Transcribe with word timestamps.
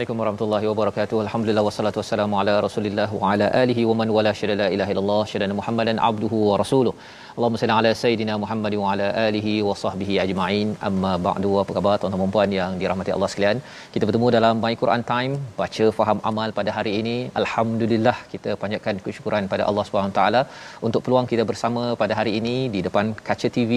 Assalamualaikum 0.00 0.22
warahmatullahi 0.24 0.66
wabarakatuh. 0.68 1.16
Alhamdulillah 1.22 1.62
wassalatu 1.66 1.98
wassalamu 2.00 2.34
ala 2.40 2.52
Rasulillah 2.66 3.08
wa 3.22 3.32
ala 3.32 3.46
alihi 3.62 3.82
wa 3.88 3.94
man 4.00 4.08
wala 4.16 4.30
syada 4.38 4.54
la 4.60 4.68
ilaha 4.74 4.92
illallah 4.92 5.22
syada 5.30 5.56
Muhammadan 5.58 5.96
abduhu 6.08 6.38
wa 6.50 6.54
rasuluh. 6.62 6.92
Allahumma 7.34 7.60
salli 7.60 7.74
ala 7.80 7.90
sayidina 8.02 8.34
Muhammad 8.42 8.74
wa 8.82 8.86
ala 8.92 9.08
alihi 9.24 9.52
wa 9.66 9.74
sahbihi 9.82 10.14
ajma'in. 10.24 10.68
Amma 10.88 11.12
ba'du. 11.26 11.50
Apa 11.62 11.72
khabar 11.78 11.94
tuan-tuan 12.00 12.22
dan 12.24 12.32
puan 12.36 12.52
yang 12.58 12.72
dirahmati 12.80 13.12
Allah 13.16 13.28
sekalian? 13.32 13.60
Kita 13.96 14.04
bertemu 14.08 14.30
dalam 14.36 14.54
My 14.64 14.72
Quran 14.82 15.04
Time, 15.12 15.34
baca 15.60 15.86
faham 15.98 16.18
amal 16.30 16.48
pada 16.60 16.72
hari 16.78 16.94
ini. 17.00 17.16
Alhamdulillah 17.42 18.16
kita 18.32 18.56
panjatkan 18.62 19.04
kesyukuran 19.04 19.52
pada 19.52 19.68
Allah 19.68 19.84
Subhanahu 19.90 20.16
taala 20.20 20.42
untuk 20.88 21.04
peluang 21.08 21.28
kita 21.34 21.46
bersama 21.52 21.84
pada 22.04 22.16
hari 22.22 22.34
ini 22.40 22.56
di 22.76 22.82
depan 22.88 23.12
kaca 23.28 23.50
TV 23.58 23.74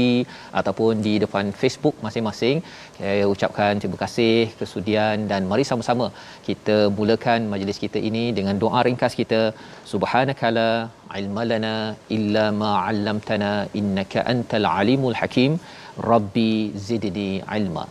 ataupun 0.62 1.04
di 1.10 1.16
depan 1.26 1.52
Facebook 1.64 1.98
masing-masing. 2.08 2.58
Saya 3.02 3.28
ucapkan 3.36 3.84
terima 3.84 4.00
kasih 4.06 4.34
kesudian 4.62 5.28
dan 5.34 5.44
mari 5.54 5.68
sama-sama 5.74 6.08
kita 6.48 6.78
mulakan 6.98 7.50
majlis 7.54 7.80
kita 7.86 8.02
ini 8.10 8.24
dengan 8.38 8.58
doa 8.64 8.82
ringkas 8.88 9.16
kita. 9.22 9.42
Subhanakala 9.94 10.70
ilmalana 11.22 11.76
illa 12.18 12.46
ma 12.62 12.72
'allamtana 12.84 13.54
innaka 13.82 14.28
antal 14.36 14.68
alimul 14.78 15.18
hakim. 15.22 15.54
Rabbi 16.12 16.52
zidni 16.88 17.30
ilma 17.58 17.86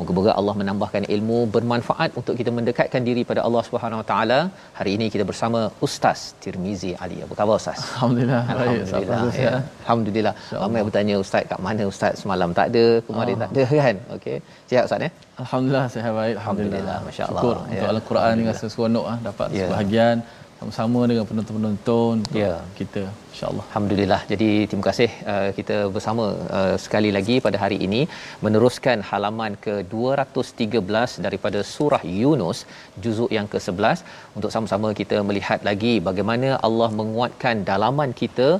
Moga-moga 0.00 0.32
Allah 0.40 0.52
menambahkan 0.60 1.02
ilmu 1.14 1.38
bermanfaat 1.54 2.10
untuk 2.20 2.34
kita 2.40 2.50
mendekatkan 2.58 3.02
diri 3.08 3.22
pada 3.30 3.40
Allah 3.46 3.62
Subhanahu 3.66 3.98
Wa 4.00 4.06
Taala. 4.10 4.38
Hari 4.78 4.90
ini 4.96 5.06
kita 5.14 5.24
bersama 5.30 5.60
Ustaz 5.86 6.20
Tirmizi 6.42 6.92
Ali. 7.04 7.18
Apa 7.24 7.34
khabar 7.40 7.56
Ustaz? 7.60 7.78
Alhamdulillah. 7.88 8.40
Alhamdulillah. 8.54 9.20
Ya. 9.46 9.52
Alhamdulillah. 9.82 10.34
Ramai 10.62 10.82
bertanya 10.88 11.16
Ustaz 11.24 11.44
kat 11.50 11.60
mana 11.66 11.84
Ustaz 11.92 12.22
semalam 12.22 12.56
tak 12.58 12.68
ada, 12.72 12.84
kemarin 13.08 13.34
oh. 13.36 13.40
tak 13.42 13.50
ada 13.52 13.64
kan? 13.82 13.96
Okey. 14.16 14.36
Sihat 14.70 14.82
Ustaz 14.88 15.06
ya? 15.06 15.10
Alhamdulillah 15.44 15.86
saya 15.94 16.12
baik. 16.20 16.34
Alhamdulillah. 16.40 16.98
Masya-Allah. 17.08 17.42
Syukur 17.42 17.56
ya. 17.58 17.70
untuk 17.72 17.88
Al-Quran 17.94 18.34
rasa 18.50 18.66
seronok 18.74 19.06
ah 19.12 19.18
dapat 19.28 19.48
ya. 19.60 19.68
sebahagian 19.68 20.16
sama-sama 20.60 21.00
dengan 21.10 21.24
penonton-penonton 21.28 22.14
ya. 22.44 22.54
kita 22.80 23.02
insyaallah 23.40 23.66
alhamdulillah. 23.68 24.18
Jadi 24.30 24.48
terima 24.68 24.84
kasih 24.88 25.10
uh, 25.32 25.50
kita 25.58 25.76
bersama 25.94 26.24
uh, 26.58 26.74
sekali 26.84 27.10
lagi 27.16 27.36
pada 27.46 27.58
hari 27.62 27.78
ini 27.86 28.00
meneruskan 28.44 28.98
halaman 29.10 29.52
ke 29.66 29.74
213 29.92 31.24
daripada 31.26 31.60
surah 31.70 32.02
Yunus 32.22 32.58
juzuk 33.04 33.32
yang 33.36 33.48
ke-11 33.52 34.04
untuk 34.38 34.52
sama-sama 34.54 34.90
kita 35.00 35.18
melihat 35.30 35.62
lagi 35.70 35.94
bagaimana 36.08 36.50
Allah 36.68 36.90
menguatkan 37.00 37.64
dalaman 37.70 38.12
kita 38.22 38.50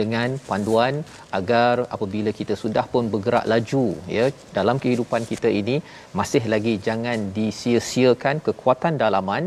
dengan 0.00 0.28
panduan 0.48 0.94
agar 1.38 1.74
apabila 1.94 2.30
kita 2.38 2.54
sudah 2.62 2.84
pun 2.92 3.04
bergerak 3.12 3.46
laju 3.52 3.84
ya 4.16 4.24
dalam 4.58 4.76
kehidupan 4.82 5.22
kita 5.32 5.48
ini 5.60 5.76
masih 6.20 6.42
lagi 6.54 6.74
jangan 6.88 7.18
disia-siakan 7.38 8.38
kekuatan 8.48 8.96
dalaman. 9.04 9.44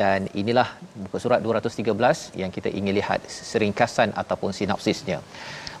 Dan 0.00 0.20
inilah 0.40 0.68
muka 1.02 1.18
surat 1.24 1.40
213 1.44 2.38
yang 2.40 2.50
kita 2.56 2.68
ingin 2.78 2.94
lihat 3.00 3.20
seringkasan 3.50 4.10
ataupun 4.28 4.52
sinopsisnya. 4.58 5.20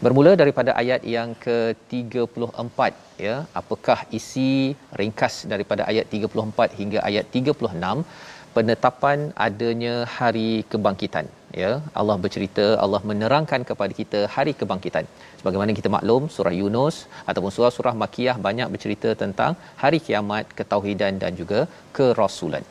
Bermula 0.04 0.32
daripada 0.40 0.70
ayat 0.80 1.02
yang 1.14 1.30
ke-34 1.44 2.78
ya. 3.26 3.36
Apakah 3.60 3.98
isi 4.18 4.50
ringkas 5.00 5.36
daripada 5.52 5.82
ayat 5.90 6.06
34 6.18 6.78
hingga 6.80 6.98
ayat 7.08 7.26
36 7.38 8.04
penetapan 8.56 9.18
adanya 9.46 9.94
hari 10.18 10.50
kebangkitan 10.70 11.26
ya. 11.62 11.70
Allah 12.00 12.16
bercerita 12.24 12.66
Allah 12.84 13.00
menerangkan 13.10 13.62
kepada 13.70 13.92
kita 14.00 14.20
hari 14.36 14.54
kebangkitan. 14.60 15.04
Sebagaimana 15.40 15.78
kita 15.80 15.90
maklum 15.96 16.22
surah 16.36 16.54
Yunus 16.60 16.96
ataupun 17.30 17.52
surah-surah 17.56 17.94
makiyah 18.04 18.36
banyak 18.46 18.70
bercerita 18.74 19.10
tentang 19.24 19.54
hari 19.82 20.00
kiamat 20.06 20.46
ketauhidan 20.60 21.18
dan 21.24 21.34
juga 21.42 21.60
kerasulan 21.98 22.64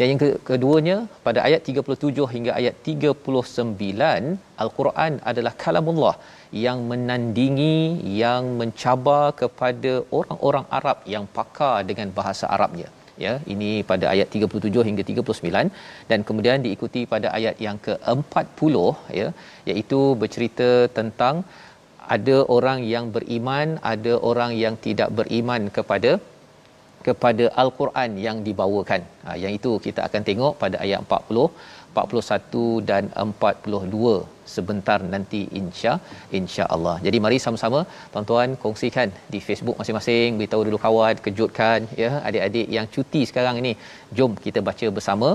dan 0.00 0.08
yang 0.10 0.20
keduanya 0.48 0.94
pada 1.24 1.40
ayat 1.46 1.66
37 1.70 2.26
hingga 2.34 2.52
ayat 2.58 2.74
39 2.90 4.30
al-Quran 4.64 5.12
adalah 5.30 5.52
kalamullah 5.62 6.14
yang 6.64 6.78
menandingi 6.90 7.76
yang 8.20 8.44
mencabar 8.60 9.26
kepada 9.40 9.92
orang-orang 10.18 10.64
Arab 10.78 10.98
yang 11.14 11.26
pakar 11.36 11.74
dengan 11.90 12.08
bahasa 12.18 12.46
Arabnya. 12.56 12.88
Ya 13.24 13.32
ini 13.52 13.70
pada 13.90 14.06
ayat 14.14 14.28
37 14.38 14.86
hingga 14.88 15.02
39 15.10 16.08
dan 16.10 16.20
kemudian 16.28 16.64
diikuti 16.66 17.02
pada 17.14 17.28
ayat 17.38 17.56
yang 17.66 17.78
ke-40 17.86 18.74
ya 19.20 19.28
iaitu 19.70 20.00
bercerita 20.22 20.70
tentang 20.98 21.44
ada 22.16 22.38
orang 22.56 22.78
yang 22.94 23.06
beriman 23.16 23.68
ada 23.92 24.14
orang 24.30 24.52
yang 24.64 24.76
tidak 24.86 25.10
beriman 25.18 25.64
kepada 25.76 26.12
kepada 27.10 27.44
al-Quran 27.62 28.10
yang 28.26 28.36
dibawakan. 28.48 29.02
Ha, 29.26 29.36
yang 29.42 29.52
itu 29.58 29.72
kita 29.86 30.00
akan 30.08 30.22
tengok 30.28 30.52
pada 30.62 30.76
ayat 30.84 31.00
40 31.06 31.50
41 31.94 32.88
dan 32.90 33.04
42 33.22 34.39
sebentar 34.54 34.98
nanti 35.14 35.40
insya 35.60 35.92
insya 36.38 36.64
Allah. 36.74 36.96
Jadi 37.06 37.18
mari 37.24 37.38
sama-sama 37.46 37.80
tuan-tuan 38.12 38.50
kongsikan 38.64 39.08
di 39.32 39.40
Facebook 39.46 39.78
masing-masing, 39.80 40.38
beritahu 40.40 40.62
dulu 40.68 40.78
kawan, 40.86 41.16
kejutkan 41.26 41.88
ya 42.02 42.10
adik-adik 42.28 42.66
yang 42.76 42.86
cuti 42.94 43.22
sekarang 43.30 43.58
ini. 43.62 43.72
Jom 44.18 44.32
kita 44.46 44.62
baca 44.68 44.86
bersama 44.98 45.28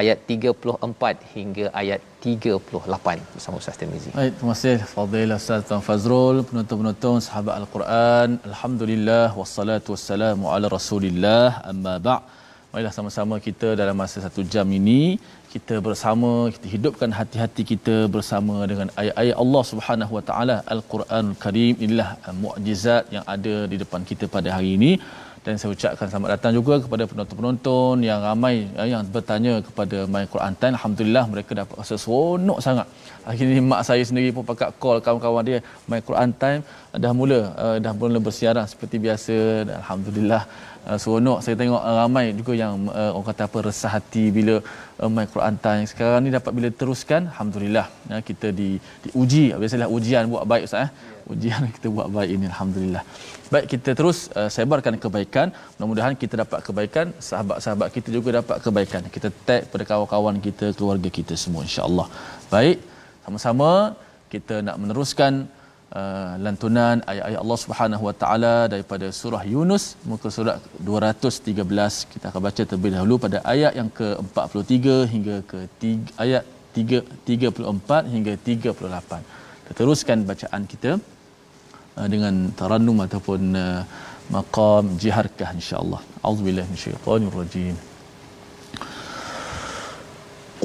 ayat 0.00 0.18
34 0.34 1.34
hingga 1.36 1.66
ayat 1.82 2.00
38 2.26 3.34
bersama 3.34 3.56
Ustaz 3.62 3.76
Tirmizi. 3.80 4.10
Baik, 4.18 4.32
terima 4.38 4.54
kasih 4.56 4.76
Fadil 4.94 5.34
Ustaz 5.40 5.66
Tuan 5.68 5.82
Fazrul, 5.88 6.38
penonton-penonton 6.48 7.18
sahabat 7.26 7.54
Al-Quran. 7.60 8.28
Alhamdulillah 8.50 9.26
wassalatu 9.40 9.94
wassalamu 9.96 10.46
ala 10.54 10.66
Rasulillah. 10.78 11.46
Amma 11.72 11.94
ba' 12.06 12.20
Marilah 12.76 12.92
sama-sama 12.96 13.34
kita 13.44 13.68
dalam 13.80 13.96
masa 14.00 14.20
satu 14.24 14.40
jam 14.54 14.66
ini 14.78 15.16
kita 15.52 15.74
bersama 15.86 16.30
kita 16.54 16.66
hidupkan 16.72 17.10
hati-hati 17.18 17.62
kita 17.70 17.94
bersama 18.14 18.56
dengan 18.70 18.88
ayat-ayat 19.00 19.36
Allah 19.42 19.62
Subhanahu 19.70 20.12
Wa 20.16 20.22
Taala 20.28 20.56
Al-Quranul 20.74 21.38
Karim. 21.44 21.74
Inilah 21.86 22.08
mukjizat 22.42 23.08
yang 23.16 23.24
ada 23.34 23.54
di 23.72 23.76
depan 23.82 24.04
kita 24.10 24.28
pada 24.34 24.50
hari 24.56 24.70
ini. 24.76 24.90
Dan 25.46 25.56
saya 25.60 25.70
ucapkan 25.74 26.08
selamat 26.10 26.30
datang 26.34 26.52
juga 26.58 26.74
kepada 26.84 27.04
penonton-penonton 27.10 28.04
yang 28.08 28.20
ramai 28.28 28.54
yang 28.92 29.02
bertanya 29.16 29.54
kepada 29.66 29.98
My 30.14 30.24
Quran 30.32 30.54
Time. 30.60 30.74
Alhamdulillah 30.78 31.24
mereka 31.32 31.52
dapat 31.60 31.74
rasa 31.80 31.96
seronok 32.04 32.58
sangat. 32.66 32.86
Akhirnya 33.30 33.62
mak 33.70 33.82
saya 33.88 34.04
sendiri 34.10 34.30
pun 34.36 34.44
pakat 34.50 34.70
call 34.82 34.98
kawan-kawan 35.06 35.46
dia 35.48 35.60
My 35.90 36.00
Quran 36.08 36.30
Time. 36.42 36.60
Dah 37.04 37.12
mula 37.20 37.40
uh, 37.64 37.76
dah 37.84 37.92
mula 38.00 38.20
bersiaran 38.28 38.66
seperti 38.72 38.98
biasa. 39.06 39.36
Dan 39.68 39.74
alhamdulillah 39.82 40.42
uh, 40.90 40.98
seronok. 41.02 41.38
Saya 41.44 41.54
tengok 41.60 41.82
uh, 41.88 41.96
ramai 42.00 42.26
juga 42.38 42.52
yang 42.62 42.74
uh, 43.00 43.10
orang 43.16 43.26
kata 43.30 43.42
apa 43.48 43.58
resah 43.68 43.90
hati 43.96 44.24
bila 44.36 44.54
uh, 45.00 45.10
main 45.14 45.28
Quran 45.34 45.56
time. 45.66 45.84
Sekarang 45.92 46.20
ni 46.26 46.32
dapat 46.38 46.52
bila 46.58 46.68
teruskan 46.80 47.22
alhamdulillah. 47.32 47.86
Ya, 48.12 48.18
kita 48.30 48.50
di 48.60 48.68
diuji. 49.04 49.44
Biasalah 49.62 49.90
ujian 49.98 50.24
buat 50.34 50.44
baik 50.52 50.64
ustaz 50.68 50.86
eh? 50.86 50.90
Ujian 51.34 51.62
kita 51.76 51.88
buat 51.96 52.08
baik 52.16 52.30
ini 52.36 52.46
alhamdulillah. 52.52 53.02
Baik 53.52 53.66
kita 53.72 53.90
terus 53.98 54.18
uh, 54.38 54.50
sebarkan 54.56 54.94
kebaikan. 55.04 55.48
Mudah-mudahan 55.74 56.14
kita 56.22 56.34
dapat 56.44 56.60
kebaikan. 56.68 57.06
Sahabat-sahabat 57.28 57.88
kita 57.96 58.08
juga 58.16 58.28
dapat 58.40 58.56
kebaikan. 58.66 59.02
Kita 59.16 59.30
tag 59.48 59.62
pada 59.74 59.84
kawan-kawan 59.90 60.38
kita 60.48 60.66
keluarga 60.78 61.10
kita 61.18 61.34
semua 61.44 61.62
insyaallah 61.68 62.08
baik 62.54 62.78
sama-sama 63.24 63.70
kita 64.32 64.54
nak 64.66 64.76
meneruskan 64.82 65.32
uh, 65.98 66.32
lantunan 66.44 66.96
ayat-ayat 67.12 67.40
Allah 67.44 67.58
Subhanahu 67.64 68.04
Wa 68.08 68.14
Taala 68.22 68.54
daripada 68.72 69.06
surah 69.20 69.42
Yunus 69.54 69.84
muka 70.10 70.30
surat 70.36 70.58
213 70.90 72.12
kita 72.12 72.24
akan 72.30 72.42
baca 72.48 72.62
terlebih 72.68 72.92
dahulu 72.96 73.16
pada 73.24 73.40
ayat 73.54 73.72
yang 73.80 73.90
ke-43 73.98 74.76
hingga 75.14 75.36
ke 75.50 75.60
3 75.84 76.24
ayat 76.24 76.44
3 76.74 77.02
34 77.30 78.14
hingga 78.14 78.34
38 78.48 79.20
kita 79.62 79.72
teruskan 79.80 80.18
bacaan 80.30 80.64
kita 80.72 80.92
uh, 81.98 82.08
dengan 82.14 82.34
tarannum 82.60 83.00
ataupun 83.06 83.40
uh, 83.64 83.82
maqam 84.36 84.84
jiharkah 85.02 85.50
insyaallah 85.58 86.00
auzubillahi 86.28 86.68
minasyaitonir 86.72 87.36
rajim 87.42 87.76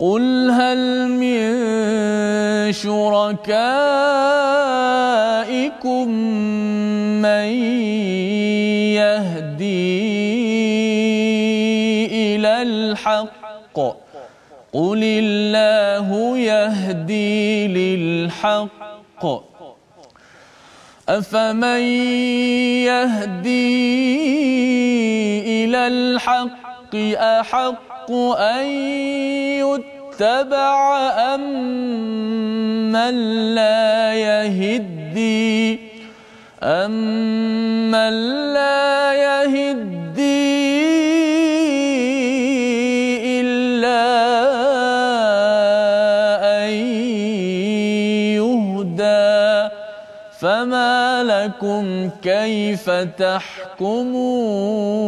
قل 0.00 0.50
هل 0.50 1.08
من 1.08 1.42
شركائكم 2.72 3.68
من 7.20 7.48
يهدي 8.96 9.96
إلى 12.36 12.62
الحق 12.62 13.76
قل 14.72 15.00
الله 15.04 16.38
يهدي 16.38 17.66
للحق 17.68 19.24
افمن 21.08 21.80
يهدي 22.88 23.90
إلى 25.64 25.86
الحق 25.86 26.59
أحق 26.94 28.10
أن 28.36 28.66
يتبع 29.60 30.00
اتبع 30.20 30.76
أمن 31.34 33.14
لا 33.54 34.12
يهدي؟ 34.14 35.80
أمن 36.62 38.12
لا 38.52 39.12
يهدي 39.16 40.20
إلا 43.40 44.04
أن 46.60 46.70
يهدى؟ 48.36 49.68
فما 50.40 51.22
لكم 51.24 52.10
كيف 52.22 52.90
تحكمون؟ 53.16 54.99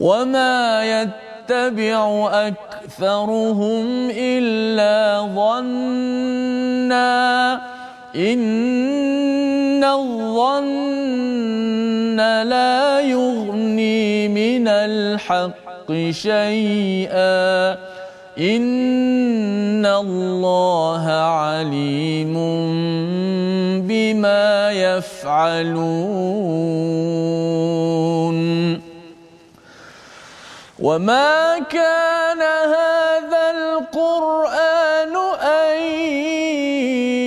وما 0.00 0.84
يتبع 0.84 2.30
اكثرهم 2.32 4.10
الا 4.10 5.20
ظنا 5.34 7.10
ان 8.16 9.84
الظن 9.84 11.00
لا 12.48 13.00
يغني 13.00 14.28
من 14.28 14.68
الحق 14.68 15.92
شيئا 16.10 17.72
ان 18.38 19.86
الله 19.86 21.04
عليم 21.10 22.34
بما 23.88 24.70
يفعلون 24.72 26.10
وما 30.80 31.58
كان 31.58 32.42
هذا 32.42 33.50
القرآن 33.50 35.14
أن 35.40 35.82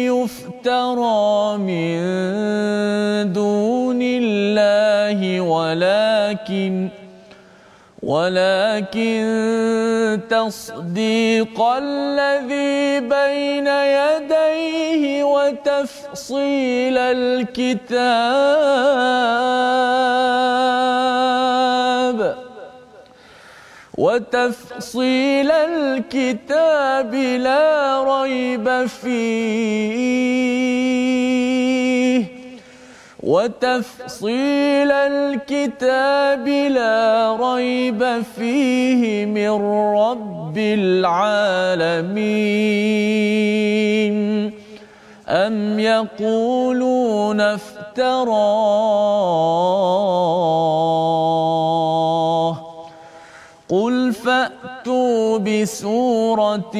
يفترى 0.10 1.58
من 1.58 1.94
دون 3.34 4.00
الله 4.02 5.42
ولكن 5.42 6.90
ولكن 8.04 9.24
تصديق 10.30 11.62
الذي 11.62 13.00
بين 13.00 13.68
يديه 13.68 15.24
وتفصيل 15.24 16.98
الكتاب 16.98 18.44
وتفصيل 23.98 25.52
الكتاب 25.52 27.14
لا 27.14 28.04
ريب 28.04 28.86
فيه. 28.86 30.24
وتفصيل 33.24 34.92
الكتاب 34.92 36.48
لا 36.48 37.38
ريب 37.42 38.24
فيه 38.36 39.26
من 39.26 39.52
رب 39.96 40.58
العالمين. 40.58 42.24
أم 45.28 45.80
يقولون 45.80 47.42
افتراه 47.42 49.23
بسورة 55.64 56.76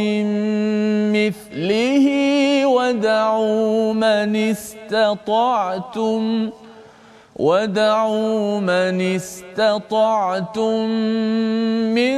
مثله 1.16 2.06
ودعوا 2.68 3.94
من 3.94 4.36
استطعتم 4.36 6.22
ودعوا 7.36 8.60
من 8.60 9.02
استطعتم 9.16 10.90
من 11.96 12.16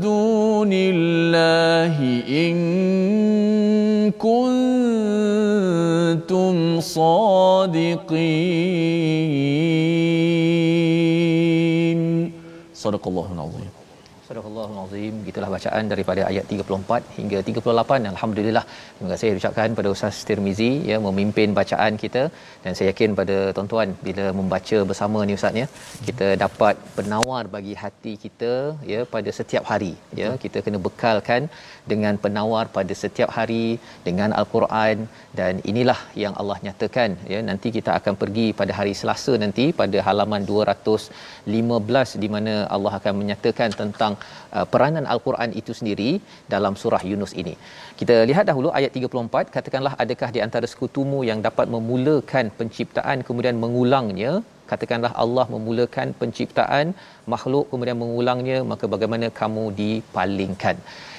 دون 0.00 0.70
الله 0.72 1.96
إن 2.28 2.56
كنتم 4.24 4.94
صادقين. 6.80 8.08
صدق 12.74 13.08
الله 13.08 13.28
العظيم. 13.36 13.67
Astagfirullahalazim. 14.28 15.14
Azim. 15.14 15.14
Gitulah 15.26 15.48
bacaan 15.52 15.84
daripada 15.92 16.22
ayat 16.30 16.44
34 16.54 17.12
hingga 17.18 17.38
38. 17.46 18.08
Alhamdulillah. 18.10 18.62
Terima 18.96 19.08
kasih 19.12 19.28
ucapkan 19.38 19.76
pada 19.78 19.88
Ustaz 19.94 20.16
Tirmizi 20.28 20.68
ya 20.90 20.96
memimpin 21.04 21.56
bacaan 21.58 21.92
kita 22.02 22.22
dan 22.64 22.72
saya 22.76 22.86
yakin 22.90 23.10
pada 23.20 23.36
tuan-tuan 23.56 23.88
bila 24.06 24.24
membaca 24.40 24.78
bersama 24.90 25.18
ni 25.28 25.36
Ustaz 25.38 25.60
ya, 25.60 25.66
kita 26.08 26.26
dapat 26.44 26.76
penawar 26.96 27.42
bagi 27.54 27.74
hati 27.82 28.12
kita 28.24 28.52
ya 28.92 29.00
pada 29.14 29.32
setiap 29.38 29.64
hari 29.70 29.92
ya. 30.20 30.28
Kita 30.44 30.60
kena 30.66 30.80
bekalkan 30.88 31.48
dengan 31.92 32.20
penawar 32.26 32.64
pada 32.76 32.96
setiap 33.02 33.32
hari 33.38 33.64
dengan 34.08 34.36
al-Quran 34.42 35.08
dan 35.40 35.64
inilah 35.72 36.00
yang 36.24 36.36
Allah 36.42 36.58
nyatakan 36.68 37.16
ya. 37.32 37.40
Nanti 37.50 37.70
kita 37.78 37.92
akan 37.98 38.16
pergi 38.24 38.46
pada 38.60 38.74
hari 38.80 38.94
Selasa 39.00 39.34
nanti 39.46 39.66
pada 39.82 39.98
halaman 40.10 40.44
215 40.52 42.22
di 42.24 42.30
mana 42.36 42.54
Allah 42.76 42.94
akan 43.00 43.14
menyatakan 43.22 43.72
tentang 43.82 44.14
uh, 44.56 44.66
peranan 44.72 45.06
al-Quran 45.14 45.50
itu 45.60 45.74
sendiri 45.78 46.10
dalam 46.54 46.76
surah 46.82 47.02
Yunus 47.10 47.34
ini. 47.42 47.54
Kita 48.00 48.16
lihat 48.30 48.46
dahulu 48.50 48.70
ayat 48.78 48.92
34 49.00 49.54
katakanlah 49.56 49.94
adakah 50.04 50.30
di 50.36 50.42
antara 50.46 50.68
sekutumu 50.72 51.20
yang 51.30 51.42
dapat 51.48 51.66
memulakan 51.76 52.46
penciptaan 52.60 53.26
kemudian 53.28 53.58
mengulangnya 53.64 54.32
katakanlah 54.70 55.12
Allah 55.22 55.44
memulakan 55.54 56.08
penciptaan 56.20 56.86
makhluk 57.34 57.66
kemudian 57.70 57.98
mengulangnya 58.02 58.58
maka 58.72 58.84
bagaimana 58.94 59.28
kamu 59.40 59.64
dipalingkan 59.80 60.76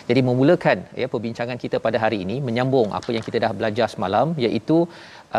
jadi 0.09 0.21
memulakan 0.27 0.77
ya 1.01 1.07
perbincangan 1.13 1.57
kita 1.63 1.77
pada 1.85 1.97
hari 2.03 2.17
ini 2.25 2.35
menyambung 2.47 2.89
apa 2.99 3.09
yang 3.15 3.23
kita 3.27 3.37
dah 3.43 3.51
belajar 3.59 3.87
semalam 3.93 4.27
iaitu 4.45 4.77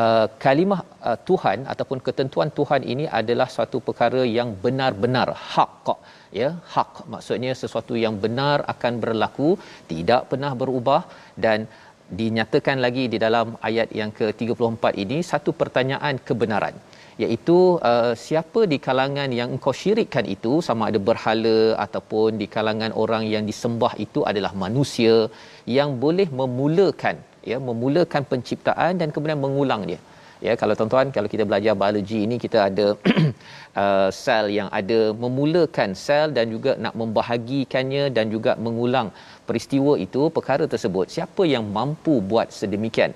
uh, 0.01 0.27
kalimah 0.45 0.81
uh, 1.09 1.19
Tuhan 1.29 1.67
ataupun 1.73 1.99
ketentuan 2.07 2.51
Tuhan 2.59 2.85
ini 2.93 3.05
adalah 3.21 3.49
suatu 3.55 3.81
perkara 3.89 4.23
yang 4.39 4.51
benar-benar 4.65 5.29
hak 5.53 5.89
ya. 6.41 6.51
Hak 6.75 6.93
maksudnya 7.15 7.55
sesuatu 7.63 7.97
yang 8.05 8.17
benar 8.25 8.59
akan 8.75 9.03
berlaku 9.05 9.51
tidak 9.93 10.23
pernah 10.33 10.53
berubah 10.63 11.03
dan 11.47 11.67
dinyatakan 12.21 12.79
lagi 12.85 13.05
di 13.13 13.19
dalam 13.25 13.49
ayat 13.69 13.91
yang 14.01 14.11
ke-34 14.19 14.85
ini 15.05 15.19
satu 15.33 15.51
pertanyaan 15.61 16.15
kebenaran 16.29 16.77
iaitu 17.23 17.59
uh, 17.91 18.13
siapa 18.25 18.61
di 18.73 18.79
kalangan 18.87 19.29
yang 19.39 19.49
engkau 19.55 19.73
syirikkan 19.81 20.25
itu 20.35 20.53
sama 20.67 20.83
ada 20.91 21.01
berhala 21.09 21.59
ataupun 21.85 22.39
di 22.41 22.47
kalangan 22.55 22.93
orang 23.03 23.25
yang 23.35 23.45
disembah 23.51 23.93
itu 24.05 24.23
adalah 24.31 24.53
manusia 24.65 25.15
yang 25.79 25.91
boleh 26.05 26.29
memulakan 26.41 27.17
ya 27.51 27.59
memulakan 27.69 28.23
penciptaan 28.31 28.93
dan 29.01 29.09
kemudian 29.15 29.41
mengulang 29.47 29.85
dia. 29.91 30.01
Ya 30.47 30.53
kalau 30.61 30.75
tuan-tuan 30.79 31.09
kalau 31.17 31.29
kita 31.33 31.45
belajar 31.49 31.73
biologi 31.81 32.19
ini 32.27 32.37
kita 32.45 32.59
ada 32.69 32.87
uh, 33.83 34.09
sel 34.23 34.47
yang 34.59 34.69
ada 34.79 34.99
memulakan 35.25 35.93
sel 36.05 36.33
dan 36.37 36.49
juga 36.55 36.73
nak 36.85 36.95
membahagikannya 37.01 38.05
dan 38.17 38.33
juga 38.35 38.53
mengulang 38.67 39.09
peristiwa 39.49 39.93
itu 40.07 40.33
perkara 40.37 40.65
tersebut. 40.75 41.13
Siapa 41.17 41.45
yang 41.55 41.69
mampu 41.79 42.15
buat 42.31 42.49
sedemikian 42.61 43.13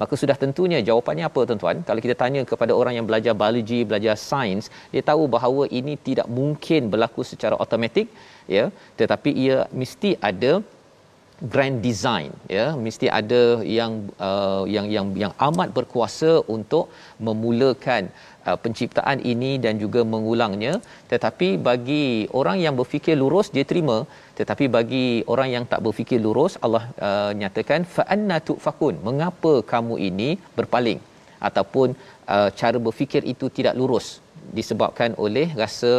maka 0.00 0.14
sudah 0.22 0.36
tentunya 0.42 0.78
jawapannya 0.88 1.24
apa 1.30 1.40
tuan-tuan? 1.48 1.78
Kalau 1.88 2.00
kita 2.04 2.16
tanya 2.22 2.40
kepada 2.52 2.72
orang 2.80 2.94
yang 2.98 3.06
belajar 3.08 3.34
biologi 3.42 3.80
belajar 3.90 4.14
sains 4.30 4.64
dia 4.94 5.02
tahu 5.10 5.24
bahawa 5.36 5.64
ini 5.78 5.94
tidak 6.08 6.28
mungkin 6.38 6.92
berlaku 6.92 7.24
secara 7.32 7.56
automatik 7.62 8.08
ya. 8.56 8.64
Tetapi 9.00 9.30
ia 9.44 9.58
mesti 9.82 10.12
ada 10.30 10.52
grand 11.54 11.78
design 11.88 12.30
ya. 12.56 12.66
Mesti 12.86 13.06
ada 13.20 13.42
yang 13.78 13.92
uh, 14.28 14.64
yang 14.74 14.86
yang 14.96 15.06
yang 15.22 15.32
amat 15.48 15.68
berkuasa 15.78 16.32
untuk 16.56 16.86
memulakan 17.28 18.12
uh, 18.48 18.58
penciptaan 18.64 19.18
ini 19.32 19.52
dan 19.64 19.74
juga 19.84 20.00
mengulangnya. 20.14 20.72
Tetapi 21.12 21.48
bagi 21.68 22.04
orang 22.40 22.58
yang 22.64 22.74
berfikir 22.80 23.16
lurus 23.22 23.48
dia 23.56 23.64
terima. 23.72 23.98
Tetapi 24.38 24.66
bagi 24.76 25.06
orang 25.34 25.48
yang 25.54 25.64
tak 25.72 25.82
berfikir 25.86 26.20
lurus 26.26 26.54
Allah 26.66 26.84
uh, 27.08 27.30
nyatakan 27.40 27.82
fa 27.96 28.04
anna 28.16 28.38
tufakun. 28.48 28.96
Mengapa 29.08 29.54
kamu 29.72 29.96
ini 30.10 30.30
berpaling? 30.58 31.00
Ataupun 31.48 31.88
uh, 32.34 32.48
cara 32.60 32.78
berfikir 32.86 33.22
itu 33.32 33.48
tidak 33.58 33.76
lurus 33.80 34.06
disebabkan 34.58 35.10
oleh 35.24 35.46
rasa 35.62 35.92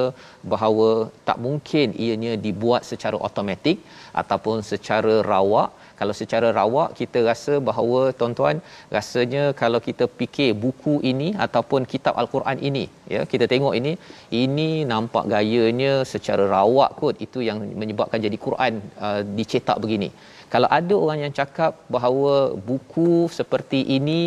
bahawa 0.51 0.89
tak 1.27 1.37
mungkin 1.45 1.87
ianya 2.05 2.33
dibuat 2.45 2.81
secara 2.89 3.17
automatik 3.25 3.77
ataupun 4.21 4.57
secara 4.71 5.15
rawak 5.31 5.69
kalau 5.99 6.13
secara 6.19 6.47
rawak 6.59 6.89
kita 6.99 7.19
rasa 7.29 7.53
bahawa 7.69 8.01
tuan-tuan 8.19 8.57
rasanya 8.95 9.43
kalau 9.61 9.79
kita 9.87 10.05
fikir 10.19 10.49
buku 10.63 10.93
ini 11.11 11.29
ataupun 11.45 11.89
kitab 11.93 12.13
al-Quran 12.21 12.57
ini 12.69 12.85
ya 13.13 13.21
kita 13.31 13.45
tengok 13.53 13.73
ini 13.79 13.93
ini 14.41 14.69
nampak 14.91 15.25
gayanya 15.33 15.93
secara 16.13 16.45
rawak 16.55 16.91
kot. 16.99 17.15
Itu 17.25 17.41
yang 17.47 17.59
menyebabkan 17.81 18.21
jadi 18.25 18.37
Quran 18.47 18.73
uh, 19.05 19.21
dicetak 19.37 19.79
begini. 19.83 20.09
Kalau 20.53 20.69
ada 20.79 20.95
orang 21.03 21.19
yang 21.25 21.33
cakap 21.39 21.71
bahawa 21.95 22.35
buku 22.69 23.11
seperti 23.39 23.79
ini 23.97 24.19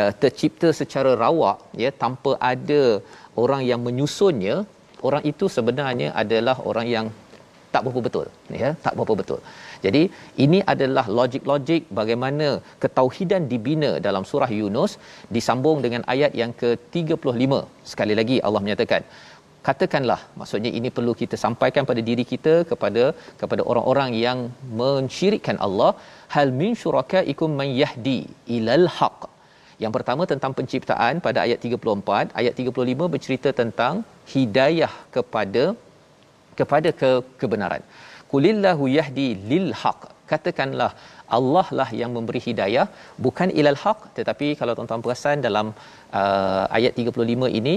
uh, 0.00 0.12
tercipta 0.22 0.70
secara 0.80 1.12
rawak 1.24 1.58
ya 1.82 1.90
tanpa 2.04 2.32
ada 2.52 2.82
orang 3.42 3.62
yang 3.70 3.82
menyusunnya 3.86 4.56
orang 5.08 5.22
itu 5.32 5.46
sebenarnya 5.56 6.08
adalah 6.22 6.56
orang 6.70 6.88
yang 6.96 7.06
tak 7.74 7.82
berapa 7.84 8.00
betul 8.06 8.26
ya 8.62 8.70
tak 8.84 8.94
berapa 8.96 9.14
betul 9.20 9.40
jadi 9.84 10.02
ini 10.44 10.58
adalah 10.72 11.06
logik-logik 11.18 11.84
bagaimana 11.98 12.48
ketauhidan 12.82 13.44
dibina 13.52 13.92
dalam 14.06 14.24
surah 14.30 14.50
Yunus 14.60 14.94
disambung 15.36 15.80
dengan 15.86 16.04
ayat 16.14 16.32
yang 16.42 16.52
ke-35 16.62 17.52
sekali 17.92 18.16
lagi 18.20 18.38
Allah 18.46 18.62
menyatakan 18.66 19.02
katakanlah 19.68 20.20
maksudnya 20.40 20.70
ini 20.78 20.88
perlu 20.96 21.12
kita 21.20 21.36
sampaikan 21.44 21.84
pada 21.90 22.02
diri 22.08 22.24
kita 22.32 22.54
kepada 22.70 23.04
kepada 23.42 23.62
orang-orang 23.70 24.10
yang 24.24 24.40
mensyirikkan 24.80 25.58
Allah 25.66 25.90
hal 26.34 26.50
min 26.62 26.72
syurakaikum 26.82 27.52
man 27.60 27.70
yahdi 27.82 28.18
ilal 28.56 28.86
haq 28.98 29.20
yang 29.82 29.92
pertama 29.96 30.22
tentang 30.32 30.52
penciptaan 30.58 31.14
pada 31.26 31.38
ayat 31.46 31.58
34 31.68 32.40
ayat 32.40 32.54
35 32.62 33.12
bercerita 33.14 33.50
tentang 33.62 33.94
hidayah 34.34 34.92
kepada 35.16 35.64
kepada 36.60 36.90
ke 37.00 37.10
kebenaran 37.40 37.82
kulillahu 38.34 38.84
yahdi 38.98 39.28
lil 39.52 39.68
haq. 39.82 40.00
Katakanlah 40.30 40.90
Allah 41.36 41.66
lah 41.78 41.88
yang 42.00 42.10
memberi 42.16 42.40
hidayah 42.46 42.86
bukan 43.26 43.50
ilal 43.60 43.78
haq. 43.84 44.00
Tetapi 44.18 44.48
kalau 44.60 44.72
tuan-tuan 44.78 45.04
perasan 45.06 45.38
dalam 45.46 45.66
uh, 46.20 46.64
ayat 46.78 46.92
35 47.02 47.60
ini 47.60 47.76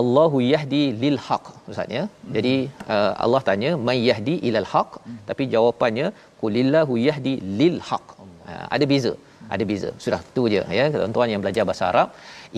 Allahu 0.00 0.38
yahdi 0.52 0.80
lil 1.02 1.16
haq 1.26 1.44
maksudnya 1.66 2.02
hmm. 2.06 2.32
jadi 2.34 2.54
uh, 2.94 3.12
Allah 3.24 3.40
tanya 3.48 3.70
may 3.86 3.96
yahdi 4.08 4.34
ilal 4.48 4.68
haq? 4.72 4.90
Hmm. 5.04 5.16
tapi 5.28 5.42
jawapannya 5.54 6.08
kulillahu 6.42 6.94
yahdi 7.08 7.34
lil 7.60 7.78
haq. 7.88 8.06
Uh, 8.50 8.66
ada 8.74 8.84
beza 8.92 9.12
ada 9.54 9.64
beza. 9.70 9.90
Sudah 10.04 10.20
tu 10.36 10.42
je 10.52 10.62
ya. 10.78 10.84
Tuan-tuan 10.94 11.28
yang 11.32 11.40
belajar 11.44 11.64
bahasa 11.68 11.84
Arab 11.92 12.08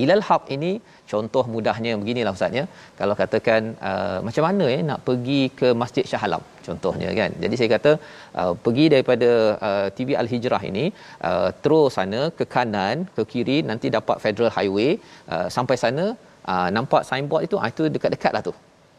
ilal 0.02 0.22
haq 0.28 0.42
ini 0.56 0.72
contoh 1.10 1.44
mudahnya 1.52 1.92
beginilah 2.00 2.32
ustaznya 2.36 2.64
kalau 3.00 3.14
katakan 3.20 3.62
uh, 3.90 4.18
macam 4.26 4.44
mana 4.48 4.64
ya 4.74 4.78
nak 4.90 5.00
pergi 5.08 5.40
ke 5.60 5.68
Masjid 5.82 6.04
Shah 6.10 6.22
Alam 6.28 6.42
contohnya 6.68 7.10
kan. 7.20 7.30
Jadi 7.42 7.54
saya 7.60 7.70
kata 7.76 7.92
uh, 8.40 8.52
pergi 8.64 8.86
daripada 8.94 9.30
uh, 9.68 9.86
TV 9.96 10.18
Al 10.22 10.30
Hijrah 10.32 10.62
ini 10.70 10.84
uh, 11.28 11.48
terus 11.62 11.90
sana 11.98 12.20
ke 12.38 12.46
kanan 12.56 13.06
ke 13.16 13.24
kiri 13.32 13.58
nanti 13.70 13.88
dapat 13.98 14.18
Federal 14.24 14.52
Highway. 14.56 14.90
Uh, 15.34 15.48
sampai 15.56 15.78
sana 15.84 16.04
uh, 16.52 16.68
nampak 16.76 17.04
signboard 17.10 17.44
itu 17.48 17.58
uh, 17.62 17.70
itu 17.74 17.86
dekat-dekatlah 17.96 18.42
tu. 18.48 18.54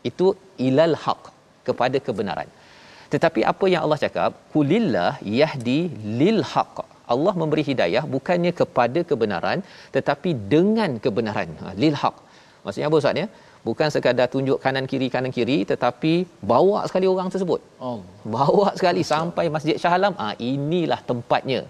Itu 0.10 0.28
ilal 0.68 0.98
haq 1.06 1.24
kepada 1.70 1.98
kebenaran. 2.08 2.50
Tetapi 3.14 3.42
apa 3.52 3.66
yang 3.72 3.82
Allah 3.86 4.00
cakap? 4.06 4.32
Kulillah 4.54 5.12
yahdi 5.40 5.80
lil 6.22 6.40
haq 6.54 6.78
Allah 7.14 7.34
memberi 7.42 7.64
hidayah 7.70 8.04
bukannya 8.16 8.52
kepada 8.62 9.00
kebenaran 9.10 9.60
tetapi 9.96 10.30
dengan 10.54 10.92
kebenaran. 11.06 11.50
Ha, 11.62 11.74
lil 11.84 11.96
haq. 12.02 12.16
Maksudnya 12.64 12.88
apa 12.90 12.98
ustaz 13.02 13.22
ya? 13.24 13.28
Bukan 13.68 13.88
sekadar 13.94 14.28
tunjuk 14.34 14.58
kanan 14.64 14.86
kiri 14.92 15.08
kanan 15.16 15.32
kiri 15.38 15.58
tetapi 15.72 16.14
bawa 16.52 16.80
sekali 16.90 17.06
orang 17.14 17.30
tersebut. 17.34 17.62
Oh. 17.88 18.00
bawa 18.36 18.68
sekali 18.80 19.02
sampai 19.14 19.46
masjid 19.56 19.76
Shah 19.84 19.94
Alam. 19.98 20.16
Ah 20.26 20.34
inilah 20.52 21.00
tempatnya. 21.12 21.62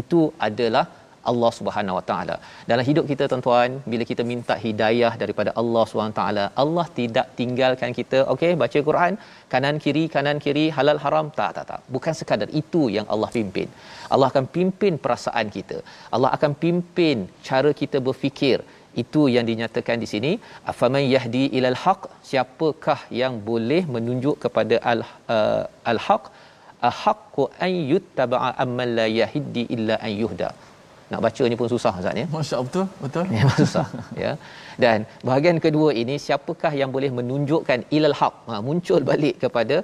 Itu 0.00 0.20
adalah 0.48 0.84
Allah 1.30 1.50
Subhanahu 1.58 1.96
Wa 1.98 2.04
Taala. 2.10 2.36
Dalam 2.70 2.84
hidup 2.88 3.04
kita 3.10 3.24
tuan-tuan, 3.30 3.70
bila 3.92 4.04
kita 4.10 4.22
minta 4.30 4.54
hidayah 4.64 5.12
daripada 5.22 5.50
Allah 5.60 5.84
Subhanahu 5.90 6.18
Taala, 6.20 6.44
Allah 6.62 6.86
tidak 6.98 7.26
tinggalkan 7.38 7.92
kita, 7.98 8.18
okey, 8.34 8.52
baca 8.62 8.80
Quran, 8.88 9.14
kanan 9.52 9.78
kiri 9.84 10.04
kanan 10.16 10.40
kiri 10.44 10.66
halal 10.76 11.00
haram 11.04 11.28
tak 11.38 11.52
tak 11.56 11.66
tak. 11.70 11.80
Bukan 11.94 12.14
sekadar 12.20 12.48
itu 12.62 12.82
yang 12.96 13.06
Allah 13.14 13.30
pimpin. 13.36 13.70
Allah 14.14 14.28
akan 14.32 14.46
pimpin 14.56 14.94
perasaan 15.04 15.48
kita. 15.56 15.78
Allah 16.14 16.30
akan 16.36 16.54
pimpin 16.64 17.18
cara 17.48 17.72
kita 17.82 18.00
berfikir. 18.08 18.58
Itu 19.02 19.22
yang 19.34 19.44
dinyatakan 19.50 19.96
di 20.02 20.08
sini, 20.12 20.32
afaman 20.70 21.04
yahdi 21.14 21.44
ilal 21.58 21.78
haq, 21.84 22.02
siapakah 22.30 23.00
yang 23.22 23.34
boleh 23.50 23.82
menunjuk 23.94 24.36
kepada 24.44 24.78
al 24.92 25.02
uh, 25.36 25.64
al 25.94 26.00
haq? 26.06 26.24
Ahaqqu 26.88 27.42
an 27.64 27.72
yuttaba'a 27.92 28.48
amman 28.64 28.90
la 28.98 29.06
yahdi 29.20 29.62
illa 29.74 29.96
an 30.06 30.12
yuhda 30.22 30.48
nak 31.12 31.20
baca 31.26 31.44
ni 31.50 31.56
pun 31.60 31.68
susah 31.72 31.92
Ustaz 32.00 32.20
ya. 32.20 32.26
Masya-Allah 32.34 32.66
betul, 32.68 32.86
betul. 33.04 33.24
Memang 33.32 33.56
susah 33.62 33.86
ya. 34.24 34.32
Dan 34.84 34.98
bahagian 35.28 35.58
kedua 35.64 35.88
ini 36.02 36.14
siapakah 36.26 36.72
yang 36.80 36.90
boleh 36.96 37.10
menunjukkan 37.18 37.80
ilal 37.96 38.16
haq? 38.20 38.34
Ha, 38.50 38.60
muncul 38.68 39.00
balik 39.10 39.36
kepada 39.44 39.78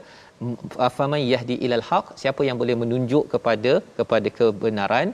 faman 0.96 1.22
yahdi 1.32 1.56
ilal 1.66 1.84
haq, 1.90 2.06
siapa 2.22 2.42
yang 2.48 2.58
boleh 2.62 2.76
menunjuk 2.82 3.24
kepada 3.34 3.72
kepada 3.98 4.30
kebenaran 4.38 5.08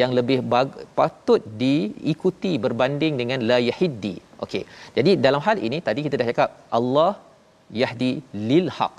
yang 0.00 0.12
lebih 0.18 0.38
bag- 0.52 0.78
patut 0.98 1.42
diikuti 1.62 2.52
berbanding 2.64 3.14
dengan 3.20 3.40
la 3.50 3.58
yahdi. 3.70 4.14
Okey. 4.44 4.64
Jadi 4.98 5.12
dalam 5.26 5.42
hal 5.46 5.58
ini 5.66 5.78
tadi 5.88 6.00
kita 6.06 6.18
dah 6.20 6.28
cakap 6.32 6.50
Allah 6.78 7.10
yahdi 7.82 8.12
lil 8.50 8.68
haq 8.78 8.96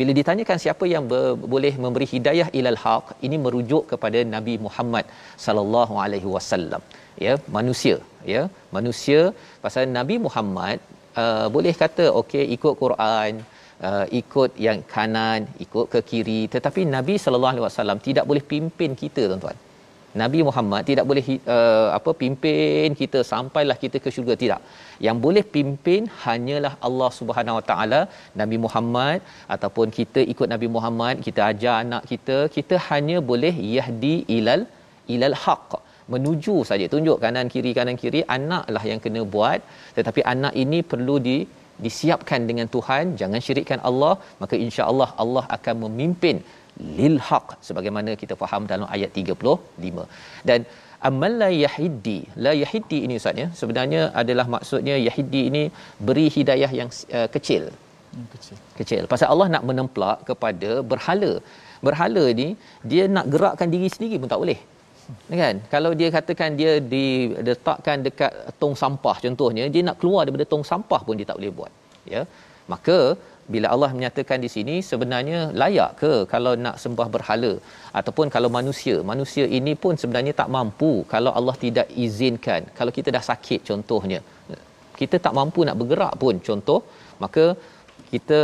bila 0.00 0.12
ditanyakan 0.18 0.58
siapa 0.64 0.84
yang 0.94 1.04
ber, 1.10 1.24
boleh 1.54 1.72
memberi 1.84 2.06
hidayah 2.12 2.48
ilal 2.58 2.78
haq 2.84 3.06
ini 3.26 3.36
merujuk 3.44 3.84
kepada 3.92 4.20
Nabi 4.34 4.54
Muhammad 4.66 5.06
sallallahu 5.46 5.96
alaihi 6.04 6.28
wasallam. 6.34 6.82
Ya 7.24 7.34
manusia. 7.56 7.96
Ya 8.32 8.42
manusia 8.76 9.20
pasal 9.64 9.84
Nabi 9.98 10.16
Muhammad 10.26 10.78
uh, 11.22 11.46
boleh 11.56 11.74
kata 11.82 12.06
okey 12.20 12.44
ikut 12.56 12.74
Quran 12.82 13.32
uh, 13.88 14.06
ikut 14.20 14.52
yang 14.66 14.80
kanan 14.94 15.42
ikut 15.66 15.86
ke 15.94 16.00
kiri. 16.12 16.40
Tetapi 16.54 16.84
Nabi 16.96 17.16
sallallahu 17.24 17.54
alaihi 17.54 17.66
wasallam 17.68 18.00
tidak 18.08 18.26
boleh 18.32 18.44
pimpin 18.54 18.92
kita 19.04 19.24
tuan-tuan 19.32 19.58
Nabi 20.20 20.40
Muhammad 20.48 20.82
tidak 20.90 21.04
boleh 21.10 21.24
uh, 21.54 21.88
apa 21.98 22.10
pimpin 22.22 22.96
kita 23.00 23.20
sampailah 23.30 23.76
kita 23.84 23.96
ke 24.04 24.08
syurga. 24.14 24.34
Tidak. 24.42 24.60
Yang 25.06 25.16
boleh 25.26 25.44
pimpin 25.54 26.02
hanyalah 26.24 26.72
Allah 26.88 27.10
Subhanahu 27.18 27.58
Wa 27.58 27.64
Taala, 27.70 28.00
Nabi 28.40 28.58
Muhammad 28.64 29.18
ataupun 29.54 29.88
kita 29.98 30.22
ikut 30.34 30.48
Nabi 30.54 30.68
Muhammad, 30.76 31.24
kita 31.26 31.42
ajar 31.52 31.74
anak 31.84 32.04
kita, 32.12 32.38
kita 32.56 32.78
hanya 32.88 33.16
boleh 33.30 33.54
yahdi 33.76 34.16
ilal 34.36 34.64
ilal 35.14 35.38
haq. 35.44 35.72
Menuju 36.12 36.56
saja. 36.68 36.86
Tunjuk 36.94 37.18
kanan 37.24 37.48
kiri 37.54 37.72
kanan 37.78 37.96
kiri 38.02 38.20
anaklah 38.36 38.84
yang 38.90 39.00
kena 39.04 39.20
buat. 39.34 39.60
Tetapi 39.96 40.20
anak 40.34 40.54
ini 40.64 40.78
perlu 40.92 41.16
di 41.28 41.36
disiapkan 41.84 42.40
dengan 42.48 42.66
Tuhan. 42.74 43.04
Jangan 43.20 43.40
syirikkan 43.46 43.80
Allah. 43.90 44.14
Maka 44.42 44.54
insya-Allah 44.64 45.08
Allah 45.24 45.44
akan 45.56 45.76
memimpin 45.84 46.38
lil 46.98 47.16
haq 47.28 47.46
sebagaimana 47.66 48.10
kita 48.22 48.34
faham 48.42 48.62
dalam 48.72 48.86
ayat 48.96 49.10
35 49.22 50.06
dan 50.50 50.60
amal 51.08 51.32
la 51.42 51.50
yahidi 51.64 52.18
la 52.44 52.52
yahidi 52.62 52.98
ini 53.06 53.14
ustaz 53.20 53.42
ya 53.42 53.46
sebenarnya 53.60 54.02
adalah 54.22 54.46
maksudnya 54.54 54.96
yahidi 55.06 55.42
ini 55.50 55.62
beri 56.08 56.26
hidayah 56.36 56.70
yang 56.80 56.90
uh, 57.18 57.28
kecil. 57.34 57.64
Hmm, 58.14 58.26
kecil. 58.34 58.56
Kecil. 58.78 59.02
Pasal 59.12 59.28
Allah 59.32 59.48
nak 59.54 59.64
menemplak 59.70 60.18
kepada 60.30 60.70
berhala. 60.90 61.32
Berhala 61.86 62.24
ni 62.40 62.48
dia 62.90 63.04
nak 63.16 63.26
gerakkan 63.34 63.68
diri 63.74 63.88
sendiri 63.94 64.16
pun 64.22 64.30
tak 64.32 64.42
boleh. 64.44 64.60
Kan? 65.42 65.56
Kalau 65.74 65.90
dia 66.00 66.08
katakan 66.16 66.50
dia 66.60 66.72
diletakkan 66.94 67.96
dekat 68.06 68.32
tong 68.60 68.76
sampah 68.82 69.16
contohnya 69.24 69.64
dia 69.74 69.82
nak 69.88 69.96
keluar 70.00 70.22
daripada 70.24 70.46
tong 70.52 70.64
sampah 70.70 71.00
pun 71.06 71.16
dia 71.20 71.26
tak 71.30 71.38
boleh 71.40 71.52
buat 71.58 71.72
ya. 72.14 72.22
Maka 72.72 72.96
bila 73.54 73.66
Allah 73.74 73.90
menyatakan 73.96 74.38
di 74.44 74.50
sini 74.54 74.74
sebenarnya 74.90 75.38
layak 75.62 75.90
ke 76.02 76.12
kalau 76.32 76.52
nak 76.64 76.76
sembah 76.82 77.08
berhala? 77.14 77.52
Ataupun 78.00 78.26
kalau 78.34 78.50
manusia? 78.58 78.96
Manusia 79.12 79.44
ini 79.58 79.74
pun 79.84 79.94
sebenarnya 80.02 80.34
tak 80.40 80.50
mampu 80.56 80.92
kalau 81.14 81.32
Allah 81.38 81.56
tidak 81.64 81.88
izinkan. 82.04 82.62
Kalau 82.78 82.94
kita 82.98 83.08
dah 83.16 83.24
sakit 83.30 83.60
contohnya. 83.70 84.20
Kita 85.00 85.16
tak 85.26 85.36
mampu 85.38 85.60
nak 85.68 85.78
bergerak 85.80 86.14
pun 86.22 86.36
contoh 86.48 86.80
maka 87.24 87.44
kita 88.12 88.40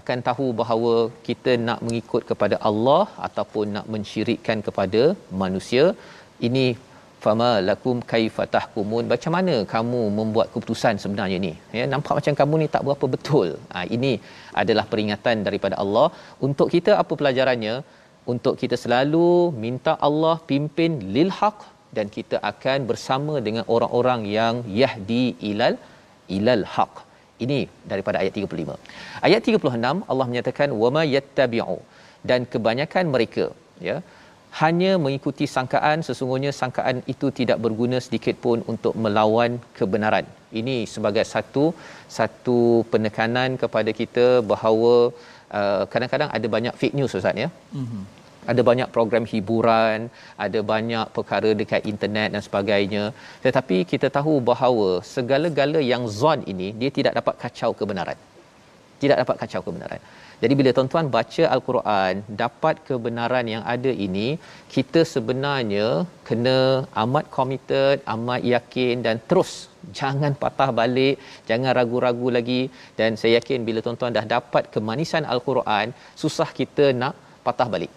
akan 0.00 0.18
tahu 0.28 0.46
bahawa 0.60 0.94
kita 1.28 1.52
nak 1.68 1.80
mengikut 1.86 2.22
kepada 2.30 2.56
Allah 2.68 3.04
ataupun 3.26 3.66
nak 3.76 3.86
mensyirikkan 3.94 4.58
kepada 4.66 5.02
manusia. 5.42 5.84
Ini 6.48 6.66
fama 7.24 7.50
lakum 7.68 7.96
kaifa 8.12 8.44
tahkumun. 8.54 9.04
Macam 9.12 9.32
mana 9.36 9.54
kamu 9.74 10.00
membuat 10.18 10.46
keputusan 10.52 10.94
sebenarnya 11.02 11.38
ni? 11.46 11.52
Ya 11.78 11.84
nampak 11.94 12.14
macam 12.18 12.34
kamu 12.40 12.54
ni 12.62 12.68
tak 12.74 12.84
berapa 12.86 13.06
betul. 13.14 13.48
Ha, 13.72 13.84
ini 13.96 14.12
adalah 14.62 14.84
peringatan 14.92 15.36
daripada 15.48 15.76
Allah. 15.84 16.06
Untuk 16.48 16.68
kita 16.74 16.94
apa 17.02 17.12
pelajarannya? 17.20 17.74
Untuk 18.32 18.54
kita 18.62 18.76
selalu 18.84 19.28
minta 19.64 19.92
Allah 20.08 20.34
pimpin 20.50 20.92
lil 21.14 21.30
haq 21.38 21.60
dan 21.96 22.06
kita 22.16 22.36
akan 22.50 22.78
bersama 22.90 23.34
dengan 23.46 23.64
orang-orang 23.74 24.20
yang 24.38 24.56
yahdi 24.80 25.24
ilal 25.50 25.76
ilal 26.36 26.64
haq. 26.74 26.94
Ini 27.44 27.60
daripada 27.90 28.16
ayat 28.22 28.32
35 28.38 28.76
ayat 29.26 29.40
36 29.52 30.10
Allah 30.12 30.26
menyatakan 30.30 30.68
wama 30.82 31.02
yattabi'u. 31.16 31.78
Dan 32.28 32.40
kebanyakan 32.52 33.04
mereka 33.14 33.44
ya 33.88 33.96
hanya 34.58 34.92
mengikuti 35.04 35.46
sangkaan 35.54 35.98
sesungguhnya 36.06 36.50
sangkaan 36.60 37.06
itu 37.12 37.26
tidak 37.38 37.58
berguna 37.64 37.98
sedikit 38.06 38.34
pun 38.44 38.58
untuk 38.72 38.94
melawan 39.04 39.62
kebenaran. 39.78 40.26
Ini 40.60 40.76
sebagai 40.94 41.22
satu 41.32 41.64
satu 42.18 42.58
penekanan 42.92 43.54
kepada 43.62 43.90
kita 44.00 44.26
bahawa 44.52 44.94
uh, 45.58 45.84
kadang-kadang 45.92 46.30
ada 46.36 46.46
banyak 46.54 46.74
fake 46.80 46.96
news 46.98 47.14
ustaz 47.18 47.38
ya? 47.44 47.50
Mm-hmm. 47.80 48.02
ada 48.50 48.62
banyak 48.68 48.88
program 48.94 49.24
hiburan 49.30 49.98
ada 50.44 50.60
banyak 50.70 51.06
perkara 51.16 51.50
dekat 51.60 51.86
internet 51.92 52.28
dan 52.34 52.42
sebagainya. 52.46 53.04
Tetapi 53.44 53.78
kita 53.92 54.10
tahu 54.18 54.34
bahawa 54.50 54.88
segala-gala 55.14 55.78
yang 55.92 56.04
zon 56.20 56.42
ini 56.52 56.70
dia 56.80 56.90
tidak 56.98 57.14
dapat 57.20 57.34
kacau 57.44 57.70
kebenaran. 57.80 58.18
Tidak 59.02 59.16
dapat 59.22 59.36
kacau 59.42 59.62
kebenaran 59.66 60.02
jadi 60.42 60.54
bila 60.58 60.70
tuan-tuan 60.76 61.06
baca 61.16 61.44
al-Quran, 61.54 62.12
dapat 62.42 62.74
kebenaran 62.88 63.46
yang 63.54 63.62
ada 63.74 63.90
ini, 64.06 64.28
kita 64.74 65.00
sebenarnya 65.12 65.86
kena 66.28 66.58
amat 67.02 67.24
committed, 67.36 67.96
amat 68.14 68.40
yakin 68.54 69.04
dan 69.06 69.16
terus 69.30 69.50
jangan 69.98 70.32
patah 70.42 70.70
balik, 70.80 71.16
jangan 71.50 71.72
ragu-ragu 71.78 72.28
lagi 72.36 72.62
dan 72.98 73.20
saya 73.20 73.32
yakin 73.38 73.68
bila 73.68 73.80
tuan-tuan 73.84 74.16
dah 74.18 74.26
dapat 74.36 74.72
kemanisan 74.74 75.26
al-Quran, 75.34 75.92
susah 76.22 76.48
kita 76.60 76.86
nak 77.02 77.16
patah 77.48 77.68
balik. 77.74 77.92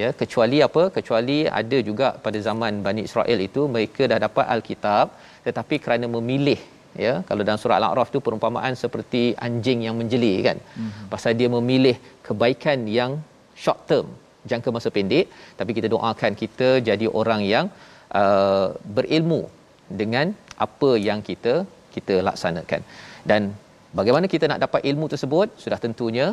Ya, 0.00 0.08
kecuali 0.20 0.58
apa? 0.68 0.82
Kecuali 0.96 1.38
ada 1.60 1.78
juga 1.88 2.06
pada 2.24 2.38
zaman 2.46 2.80
Bani 2.86 3.02
Israel 3.08 3.38
itu 3.48 3.62
mereka 3.74 4.02
dah 4.12 4.18
dapat 4.26 4.46
al-Kitab 4.54 5.06
tetapi 5.46 5.76
kerana 5.84 6.06
memilih 6.16 6.60
ya 7.06 7.14
kalau 7.28 7.42
dalam 7.46 7.60
surah 7.62 7.76
al-a'raf 7.80 8.08
tu 8.14 8.20
perumpamaan 8.26 8.74
seperti 8.82 9.22
anjing 9.46 9.80
yang 9.86 9.96
menjeli 10.00 10.34
kan? 10.46 10.58
Mm-hmm. 10.60 11.06
pasal 11.12 11.32
dia 11.40 11.48
memilih 11.56 11.96
kebaikan 12.26 12.80
yang 12.98 13.14
short 13.64 13.80
term 13.90 14.06
jangka 14.50 14.68
masa 14.76 14.88
pendek. 14.96 15.26
Tapi 15.58 15.70
kita 15.78 15.88
doakan 15.94 16.32
kita 16.42 16.68
jadi 16.88 17.06
orang 17.20 17.42
yang 17.54 17.66
uh, 18.20 18.66
berilmu 18.96 19.42
dengan 20.02 20.26
apa 20.66 20.90
yang 21.08 21.20
kita 21.28 21.54
kita 21.94 22.14
laksanakan. 22.28 22.80
Dan 23.30 23.42
bagaimana 23.98 24.26
kita 24.34 24.44
nak 24.50 24.62
dapat 24.64 24.82
ilmu 24.90 25.06
tersebut? 25.12 25.48
Sudah 25.64 25.78
tentunya 25.84 26.26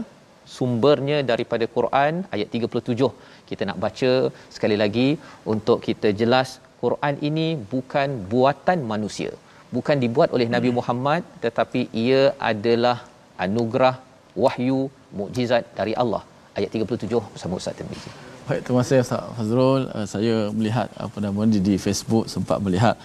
sumbernya 0.56 1.18
daripada 1.32 1.66
Quran 1.76 2.14
ayat 2.36 2.48
37 2.58 3.10
kita 3.50 3.64
nak 3.70 3.78
baca 3.86 4.12
sekali 4.56 4.78
lagi 4.84 5.10
untuk 5.54 5.78
kita 5.88 6.10
jelas 6.22 6.50
Quran 6.82 7.16
ini 7.30 7.48
bukan 7.74 8.10
buatan 8.32 8.80
manusia 8.92 9.32
bukan 9.76 9.98
dibuat 10.04 10.30
oleh 10.36 10.48
Nabi 10.56 10.70
hmm. 10.70 10.78
Muhammad 10.80 11.22
tetapi 11.46 11.82
ia 12.04 12.22
adalah 12.52 12.98
anugerah 13.46 13.96
wahyu 14.44 14.82
mukjizat 15.20 15.64
dari 15.80 15.94
Allah 16.02 16.22
ayat 16.58 16.70
37 16.76 17.34
bersama 17.34 17.60
Ustaz 17.62 17.78
Tirmizi. 17.80 18.12
Baik 18.50 18.62
terima 18.66 18.82
kasih 18.84 19.06
Ustaz 19.06 19.34
Fazrul 19.38 19.84
uh, 19.96 20.08
saya 20.14 20.36
melihat 20.58 20.90
apa 21.06 21.18
nama 21.26 21.42
di, 21.54 21.60
di 21.68 21.76
Facebook 21.86 22.26
sempat 22.36 22.58
melihat 22.66 22.96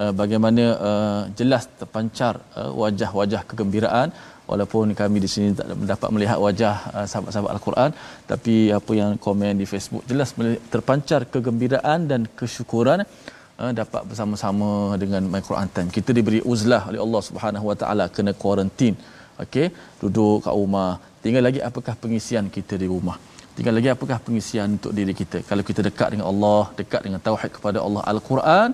uh, 0.00 0.12
bagaimana 0.20 0.64
uh, 0.88 1.22
jelas 1.38 1.64
terpancar 1.80 2.34
uh, 2.60 2.70
wajah-wajah 2.82 3.42
kegembiraan 3.50 4.10
walaupun 4.50 4.96
kami 5.00 5.18
di 5.24 5.28
sini 5.32 5.48
tak 5.58 5.66
dapat 5.92 6.10
melihat 6.16 6.38
wajah 6.46 6.76
uh, 6.96 7.06
sahabat-sahabat 7.10 7.52
al-Quran 7.56 7.90
tapi 8.30 8.56
apa 8.78 8.92
yang 9.00 9.12
komen 9.26 9.54
di 9.62 9.66
Facebook 9.72 10.04
jelas 10.10 10.30
terpancar 10.74 11.20
kegembiraan 11.34 12.00
dan 12.10 12.22
kesyukuran 12.38 13.00
uh, 13.06 13.37
dapat 13.58 14.02
bersama-sama 14.08 14.70
dengan 15.02 15.22
my 15.32 15.42
Quran 15.48 15.68
time. 15.74 15.90
Kita 15.96 16.10
diberi 16.18 16.40
uzlah 16.52 16.82
oleh 16.90 17.00
Allah 17.04 17.22
Subhanahu 17.28 17.64
Wa 17.70 17.76
Taala 17.80 18.04
kena 18.16 18.32
kuarantin. 18.42 18.94
Okey, 19.42 19.66
duduk 20.02 20.36
kat 20.44 20.54
rumah. 20.60 20.92
Tinggal 21.22 21.42
lagi 21.48 21.60
apakah 21.68 21.94
pengisian 22.02 22.46
kita 22.56 22.74
di 22.82 22.86
rumah? 22.94 23.16
Tinggal 23.58 23.74
lagi 23.78 23.90
apakah 23.90 24.18
pengisian 24.26 24.78
untuk 24.78 24.92
diri 24.98 25.14
kita? 25.20 25.38
Kalau 25.50 25.62
kita 25.68 25.82
dekat 25.88 26.08
dengan 26.14 26.26
Allah, 26.30 26.62
dekat 26.80 27.00
dengan 27.06 27.20
tauhid 27.26 27.50
kepada 27.58 27.78
Allah 27.86 28.02
Al-Quran, 28.12 28.68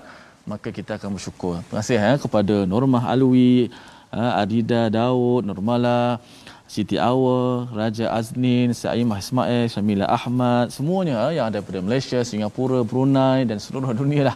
maka 0.51 0.69
kita 0.77 0.91
akan 0.97 1.09
bersyukur. 1.17 1.53
Terima 1.65 1.81
kasih 1.81 1.97
ya 2.05 2.13
kepada 2.21 2.55
Normah 2.73 3.03
Alwi, 3.13 3.73
uh, 4.13 4.41
Adida 4.41 4.81
Daud, 4.93 5.41
Normala, 5.49 6.21
Siti 6.69 6.97
Awa, 6.97 7.69
Raja 7.79 8.05
Aznin, 8.19 8.73
Saimah 8.77 9.17
Ismail, 9.21 9.65
Syamila 9.73 10.05
Ahmad, 10.17 10.73
semuanya 10.77 11.33
yang 11.37 11.45
ada 11.49 11.61
daripada 11.61 11.81
Malaysia, 11.87 12.19
Singapura, 12.21 12.81
Brunei 12.81 13.45
dan 13.49 13.57
seluruh 13.61 13.93
dunia 13.93 14.33
lah 14.33 14.35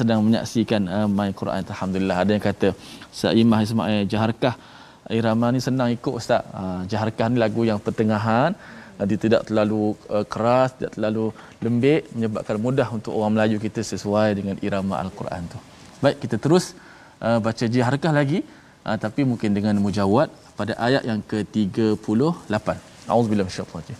sedang 0.00 0.20
menyaksikan 0.26 0.82
uh, 0.96 1.08
My 1.18 1.30
Quran. 1.40 1.62
Alhamdulillah. 1.72 2.16
Ada 2.22 2.30
yang 2.36 2.44
kata 2.48 2.68
Saimah 3.20 3.60
Ismail 3.66 4.02
Jaharkah 4.12 4.54
irama 5.18 5.48
ni 5.54 5.60
senang 5.68 5.90
ikut 5.96 6.14
ustaz? 6.20 6.42
Uh, 6.60 6.82
Jaharkah 6.90 7.26
ni 7.32 7.38
lagu 7.44 7.62
yang 7.70 7.78
pertengahan 7.86 8.50
uh, 8.98 9.04
dia 9.10 9.18
tidak 9.24 9.42
terlalu 9.48 9.82
uh, 10.14 10.24
keras 10.32 10.76
tidak 10.78 10.92
terlalu 10.96 11.26
lembik 11.64 12.00
menyebabkan 12.14 12.56
mudah 12.66 12.88
untuk 12.96 13.12
orang 13.18 13.32
Melayu 13.36 13.56
kita 13.66 13.82
sesuai 13.92 14.28
dengan 14.38 14.56
irama 14.66 14.94
al-Quran 15.04 15.42
tu. 15.52 15.58
Baik 16.04 16.16
kita 16.24 16.36
terus 16.44 16.76
uh, 17.24 17.38
baca 17.46 17.64
Jaharkah 17.76 18.14
lagi. 18.20 18.40
Uh, 18.80 18.96
tapi 18.96 19.28
mungkin 19.28 19.52
dengan 19.52 19.76
mujawad 19.84 20.32
pada 20.56 20.72
ayat 20.86 21.04
yang 21.04 21.20
ke-38 21.30 22.66
auzubillahi 23.12 23.44
minasyaitanir 23.44 23.98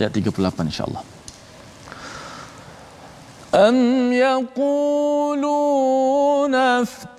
ayat 0.00 0.10
38 0.10 0.70
insyaallah 0.72 1.11
أم 3.54 4.12
يقولون 4.12 4.54
افتراه 6.54 7.12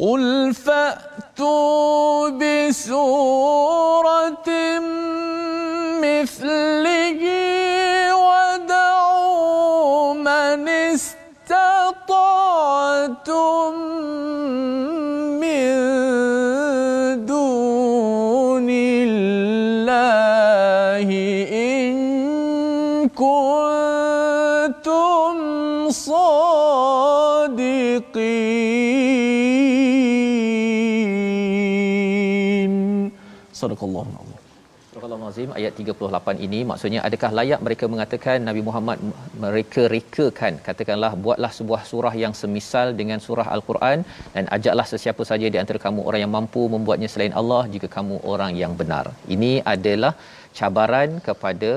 قل 0.00 0.54
فأتوا 0.54 2.28
بسورة 2.28 4.48
sadaqallahu 33.60 34.12
alazim 34.16 34.42
Surah 34.96 35.08
Al-Azim 35.14 35.50
ayat 35.58 35.72
38 35.80 36.44
ini 36.44 36.58
maksudnya 36.68 37.00
adakah 37.06 37.30
layak 37.38 37.60
mereka 37.66 37.84
mengatakan 37.94 38.36
Nabi 38.48 38.60
Muhammad 38.68 38.98
mereka 39.42 39.82
rekakan 39.94 40.54
katakanlah 40.66 41.10
buatlah 41.24 41.50
sebuah 41.56 41.80
surah 41.90 42.12
yang 42.22 42.34
semisal 42.40 42.96
dengan 43.00 43.20
surah 43.26 43.46
Al-Quran 43.56 43.98
dan 44.36 44.44
ajaklah 44.56 44.86
sesiapa 44.92 45.22
saja 45.30 45.50
di 45.54 45.60
antara 45.62 45.80
kamu 45.84 46.00
orang 46.08 46.20
yang 46.24 46.32
mampu 46.36 46.62
membuatnya 46.74 47.10
selain 47.14 47.36
Allah 47.40 47.62
jika 47.74 47.90
kamu 47.96 48.16
orang 48.32 48.54
yang 48.62 48.72
benar. 48.80 49.04
Ini 49.36 49.52
adalah 49.74 50.12
cabaran 50.60 51.20
kepada 51.28 51.72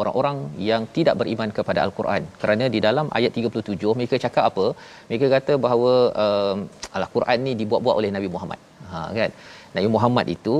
orang-orang 0.00 0.36
yang 0.70 0.82
tidak 0.98 1.16
beriman 1.22 1.50
kepada 1.58 1.80
Al-Quran. 1.86 2.22
Kerana 2.42 2.66
di 2.76 2.80
dalam 2.86 3.06
ayat 3.18 3.38
37 3.38 3.98
mereka 3.98 4.18
cakap 4.26 4.44
apa? 4.50 4.66
Mereka 5.08 5.28
kata 5.36 5.54
bahawa 5.66 5.92
uh, 6.24 6.56
Al-Quran 7.00 7.38
ni 7.46 7.54
dibuat-buat 7.62 7.98
oleh 8.02 8.12
Nabi 8.18 8.30
Muhammad. 8.36 8.60
Ha 8.90 9.00
kan? 9.18 9.30
Nabi 9.76 9.88
Muhammad 9.94 10.26
itu 10.36 10.56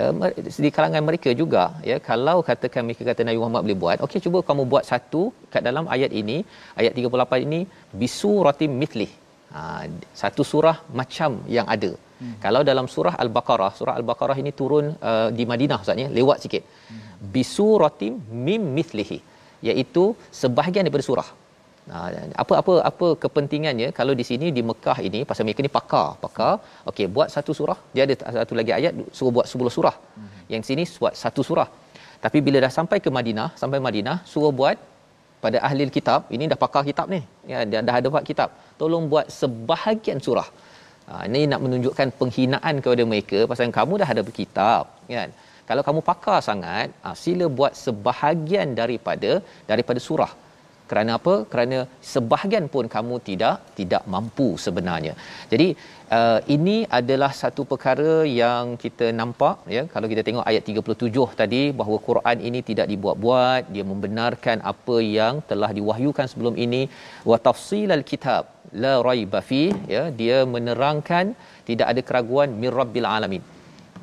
uh, 0.00 0.12
di 0.64 0.70
kalangan 0.76 1.02
mereka 1.08 1.30
juga 1.40 1.64
ya 1.90 1.96
kalau 2.08 2.36
katakan 2.48 2.82
mereka 2.88 3.04
kata 3.10 3.26
Nabi 3.28 3.38
Muhammad 3.42 3.62
boleh 3.66 3.78
buat 3.84 3.98
okey 4.06 4.20
cuba 4.26 4.40
kamu 4.48 4.64
buat 4.72 4.84
satu 4.90 5.22
kat 5.52 5.62
dalam 5.68 5.86
ayat 5.96 6.12
ini 6.22 6.36
ayat 6.80 6.92
38 7.04 7.46
ini 7.46 7.60
bisuratim 8.02 8.72
mithlih 8.82 9.10
ha, 9.54 9.62
satu 10.22 10.42
surah 10.52 10.76
macam 11.00 11.32
yang 11.56 11.66
ada 11.74 11.92
hmm. 11.96 12.36
kalau 12.44 12.62
dalam 12.70 12.88
surah 12.94 13.14
al-baqarah 13.24 13.72
surah 13.80 13.94
al-baqarah 14.00 14.36
ini 14.44 14.52
turun 14.60 14.86
uh, 15.10 15.28
di 15.38 15.46
Madinah 15.52 15.80
ustaz 15.84 16.04
ya 16.04 16.08
lewat 16.20 16.38
sikit 16.46 16.64
hmm. 16.68 17.02
bisuratim 17.36 18.14
mim 18.46 18.64
mithlihi 18.78 19.20
iaitu 19.70 20.04
sebahagian 20.42 20.84
daripada 20.86 21.06
surah 21.10 21.28
apa 22.42 22.54
apa 22.60 22.72
apa 22.90 23.06
kepentingannya 23.22 23.88
kalau 23.98 24.14
di 24.20 24.24
sini 24.30 24.46
di 24.56 24.62
Mekah 24.70 24.98
ini 25.08 25.20
pasal 25.28 25.44
mereka 25.46 25.62
ni 25.66 25.72
pakar 25.78 26.08
pakar. 26.24 26.54
Okey 26.90 27.06
buat 27.16 27.28
satu 27.34 27.52
surah. 27.58 27.78
Dia 27.94 28.02
ada 28.06 28.14
satu 28.38 28.54
lagi 28.60 28.72
ayat 28.78 28.92
suruh 29.18 29.32
buat 29.36 29.46
10 29.48 29.76
surah. 29.76 29.96
Hmm. 30.16 30.30
yang 30.52 30.62
sini 30.68 30.84
buat 31.02 31.14
satu 31.22 31.42
surah. 31.48 31.68
Tapi 32.24 32.38
bila 32.46 32.58
dah 32.64 32.72
sampai 32.78 32.98
ke 33.04 33.10
Madinah 33.16 33.48
sampai 33.60 33.78
Madinah 33.86 34.16
suruh 34.32 34.52
buat 34.60 34.76
pada 35.44 35.58
ahli 35.66 35.86
kitab. 35.98 36.20
Ini 36.36 36.44
dah 36.52 36.58
pakar 36.64 36.82
kitab 36.90 37.06
ni. 37.14 37.20
Ya 37.50 37.58
dah, 37.72 37.82
dah 37.88 37.94
ada 38.00 38.08
buat 38.14 38.24
kitab. 38.30 38.50
Tolong 38.80 39.06
buat 39.12 39.26
sebahagian 39.40 40.20
surah. 40.26 40.48
Ha, 41.08 41.24
ini 41.28 41.40
nak 41.50 41.60
menunjukkan 41.64 42.08
penghinaan 42.20 42.74
kepada 42.84 43.02
mereka 43.12 43.38
pasal 43.50 43.72
kamu 43.78 43.94
dah 44.02 44.08
ada 44.12 44.22
kitab 44.40 44.82
kan? 45.08 45.30
Kalau 45.68 45.82
kamu 45.86 46.00
pakar 46.10 46.38
sangat 46.48 46.88
ha, 47.04 47.14
sila 47.22 47.46
buat 47.58 47.72
sebahagian 47.84 48.76
daripada 48.80 49.30
daripada 49.70 50.00
surah 50.08 50.32
kerana 50.90 51.12
apa? 51.18 51.34
Kerana 51.52 51.78
sebahagian 52.12 52.66
pun 52.74 52.84
kamu 52.94 53.16
tidak 53.28 53.56
tidak 53.78 54.02
mampu 54.14 54.48
sebenarnya. 54.64 55.14
Jadi 55.52 55.68
uh, 56.18 56.40
ini 56.56 56.76
adalah 56.98 57.30
satu 57.40 57.64
perkara 57.72 58.14
yang 58.42 58.76
kita 58.84 59.08
nampak 59.20 59.56
ya. 59.76 59.82
Kalau 59.94 60.08
kita 60.12 60.24
tengok 60.28 60.46
ayat 60.50 60.62
37 60.72 61.40
tadi 61.42 61.62
bahawa 61.80 61.98
Quran 62.08 62.38
ini 62.50 62.62
tidak 62.70 62.88
dibuat-buat 62.92 63.62
dia 63.74 63.84
membenarkan 63.92 64.58
apa 64.72 64.96
yang 65.18 65.36
telah 65.50 65.70
diwahyukan 65.80 66.28
sebelum 66.32 66.56
ini. 66.66 66.82
Wa 67.32 67.38
tafsilal 67.48 68.06
kitab 68.12 68.44
la 68.84 68.94
raiba 69.10 69.42
fi 69.50 69.62
ya. 69.94 70.04
Dia 70.22 70.40
menerangkan 70.56 71.36
tidak 71.70 71.86
ada 71.94 72.02
keraguan 72.10 72.50
mir 72.64 72.74
rabbil 72.82 73.08
alamin 73.16 73.44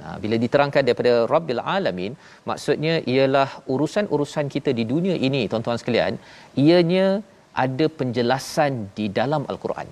Ha, 0.04 0.18
bila 0.24 0.36
diterangkan 0.44 0.84
daripada 0.88 1.12
Rabbil 1.34 1.62
Alamin, 1.76 2.12
maksudnya 2.50 2.96
ialah 3.14 3.50
urusan-urusan 3.74 4.46
kita 4.56 4.72
di 4.80 4.84
dunia 4.94 5.16
ini, 5.28 5.42
tuan-tuan 5.52 5.80
sekalian, 5.82 6.14
ianya 6.66 7.08
ada 7.66 7.86
penjelasan 8.00 8.72
di 8.98 9.06
dalam 9.20 9.44
Al-Quran. 9.52 9.88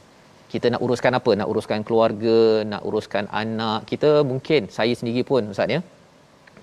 Kita 0.54 0.70
nak 0.74 0.82
uruskan 0.86 1.14
apa? 1.20 1.32
Nak 1.40 1.48
uruskan 1.52 1.80
keluarga, 1.88 2.40
nak 2.72 2.82
uruskan 2.88 3.26
anak. 3.44 3.80
Kita 3.92 4.10
mungkin, 4.32 4.70
saya 4.78 4.94
sendiri 5.00 5.22
pun, 5.30 5.50
Ustaz 5.54 5.74
ya, 5.76 5.80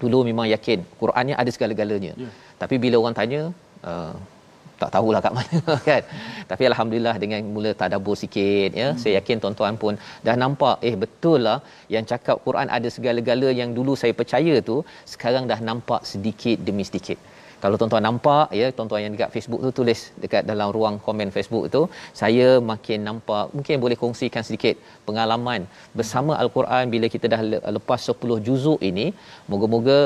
dulu 0.02 0.18
memang 0.28 0.46
yakin 0.54 0.80
Qurannya 1.00 1.34
ada 1.42 1.50
segala-galanya. 1.56 2.12
Yeah. 2.24 2.32
Tapi 2.60 2.76
bila 2.84 2.96
orang 3.02 3.16
tanya, 3.20 3.40
uh, 3.90 4.14
tak 4.82 4.90
tahulah 4.94 5.20
kat 5.26 5.34
mana 5.38 5.58
kan 5.88 6.02
tapi 6.50 6.64
alhamdulillah 6.70 7.14
dengan 7.22 7.40
mula 7.54 7.72
tadabbur 7.80 8.16
sikit 8.22 8.70
ya 8.82 8.88
hmm. 8.88 8.98
saya 9.02 9.12
yakin 9.18 9.42
tuan-tuan 9.42 9.76
pun 9.82 9.94
dah 10.26 10.36
nampak 10.44 10.76
eh 10.90 10.94
betul 11.02 11.38
lah 11.48 11.58
yang 11.94 12.06
cakap 12.12 12.38
Quran 12.46 12.70
ada 12.78 12.88
segala-gala 12.96 13.50
yang 13.60 13.72
dulu 13.78 13.94
saya 14.02 14.14
percaya 14.20 14.56
tu 14.70 14.78
sekarang 15.14 15.46
dah 15.52 15.60
nampak 15.70 16.02
sedikit 16.12 16.58
demi 16.68 16.86
sedikit 16.90 17.18
kalau 17.62 17.76
tuan-tuan 17.80 18.04
nampak 18.08 18.46
ya 18.60 18.68
tuan-tuan 18.76 19.02
yang 19.04 19.12
dekat 19.16 19.30
Facebook 19.34 19.60
tu 19.66 19.70
tulis 19.78 20.00
dekat 20.22 20.42
dalam 20.50 20.68
ruang 20.76 20.96
komen 21.06 21.28
Facebook 21.36 21.64
tu 21.74 21.82
saya 22.20 22.48
makin 22.72 23.00
nampak 23.08 23.44
mungkin 23.56 23.76
boleh 23.84 23.96
kongsikan 24.02 24.44
sedikit 24.48 24.74
pengalaman 25.08 25.60
bersama 25.98 26.32
al-Quran 26.42 26.84
bila 26.94 27.06
kita 27.14 27.26
dah 27.34 27.40
lepas 27.76 28.00
10 28.12 28.46
juzuk 28.46 28.80
ini. 28.90 29.06
Moga-moga 29.50 29.98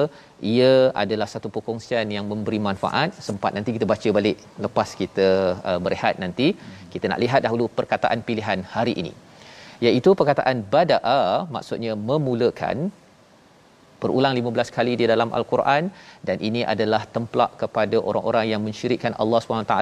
ia 0.55 0.73
adalah 1.03 1.29
satu 1.35 1.49
perkongsian 1.55 2.09
yang 2.17 2.27
memberi 2.33 2.59
manfaat. 2.69 3.11
Sempat 3.29 3.53
nanti 3.57 3.71
kita 3.77 3.87
baca 3.93 4.09
balik 4.19 4.39
lepas 4.67 4.89
kita 5.03 5.29
uh, 5.69 5.79
berehat 5.85 6.17
nanti. 6.25 6.49
Kita 6.95 7.07
nak 7.13 7.23
lihat 7.25 7.41
dahulu 7.47 7.67
perkataan 7.79 8.21
pilihan 8.29 8.61
hari 8.75 8.95
ini. 9.03 9.13
Iaitu 9.87 10.11
perkataan 10.21 10.59
bada'a 10.75 11.23
maksudnya 11.55 11.93
memulakan 12.11 12.77
berulang 14.05 14.35
15 14.41 14.77
kali 14.77 14.93
di 15.01 15.07
dalam 15.13 15.31
al-Quran 15.39 15.85
dan 16.29 16.37
ini 16.49 16.63
adalah 16.75 17.03
templak 17.17 17.53
kepada 17.63 17.97
orang-orang 18.09 18.47
yang 18.53 18.63
mensyirikkan 18.67 19.15
Allah 19.23 19.41
SWT 19.41 19.77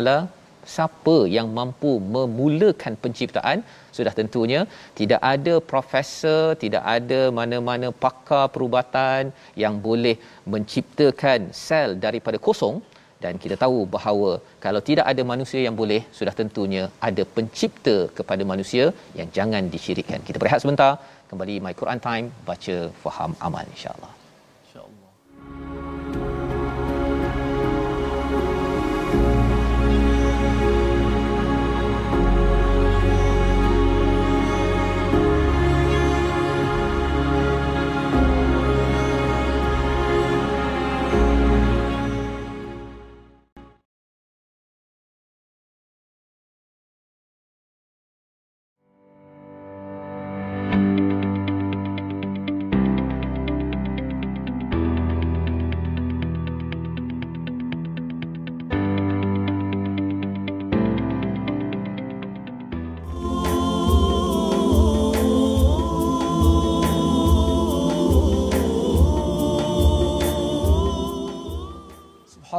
siapa 0.74 1.16
yang 1.36 1.48
mampu 1.58 1.92
memulakan 2.14 2.94
penciptaan? 3.02 3.58
Sudah 3.96 4.12
tentunya 4.18 4.60
tidak 5.00 5.20
ada 5.34 5.54
profesor 5.72 6.42
tidak 6.64 6.84
ada 6.96 7.20
mana-mana 7.38 7.88
pakar 8.04 8.46
perubatan 8.54 9.32
yang 9.64 9.76
boleh 9.86 10.16
menciptakan 10.54 11.40
sel 11.66 11.90
daripada 12.06 12.40
kosong 12.46 12.76
dan 13.24 13.34
kita 13.42 13.56
tahu 13.64 13.78
bahawa 13.96 14.30
kalau 14.64 14.80
tidak 14.88 15.06
ada 15.12 15.22
manusia 15.32 15.60
yang 15.66 15.76
boleh 15.80 16.00
sudah 16.18 16.34
tentunya 16.40 16.84
ada 17.08 17.22
pencipta 17.36 17.96
kepada 18.18 18.42
manusia 18.52 18.84
yang 19.18 19.28
jangan 19.36 19.62
disyirikkan. 19.74 20.20
Kita 20.28 20.38
berehat 20.42 20.62
sebentar 20.64 20.92
kembali 21.32 21.64
my 21.64 21.72
Quran 21.72 21.96
time 21.96 22.26
baca 22.44 22.76
faham 23.02 23.32
amal 23.40 23.64
insyaallah 23.72 24.21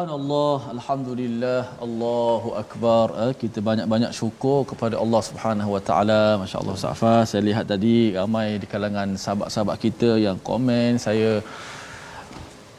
Subhanallah, 0.04 0.58
Alhamdulillah, 0.76 1.62
Allahu 1.86 2.50
Akbar. 2.62 3.06
Eh, 3.26 3.34
kita 3.42 3.60
banyak-banyak 3.68 4.12
syukur 4.18 4.58
kepada 4.72 4.96
Allah 5.04 5.22
Subhanahu 5.28 5.70
Wa 5.76 5.82
Taala. 5.90 6.24
Masya 6.42 6.58
Allah, 6.62 6.76
Safa. 6.82 7.14
Saya 7.30 7.42
lihat 7.48 7.66
tadi 7.72 8.12
ramai 8.18 8.48
di 8.62 8.68
kalangan 8.74 9.16
sahabat-sahabat 9.24 9.78
kita 9.86 10.10
yang 10.26 10.38
komen. 10.50 11.00
Saya 11.06 11.30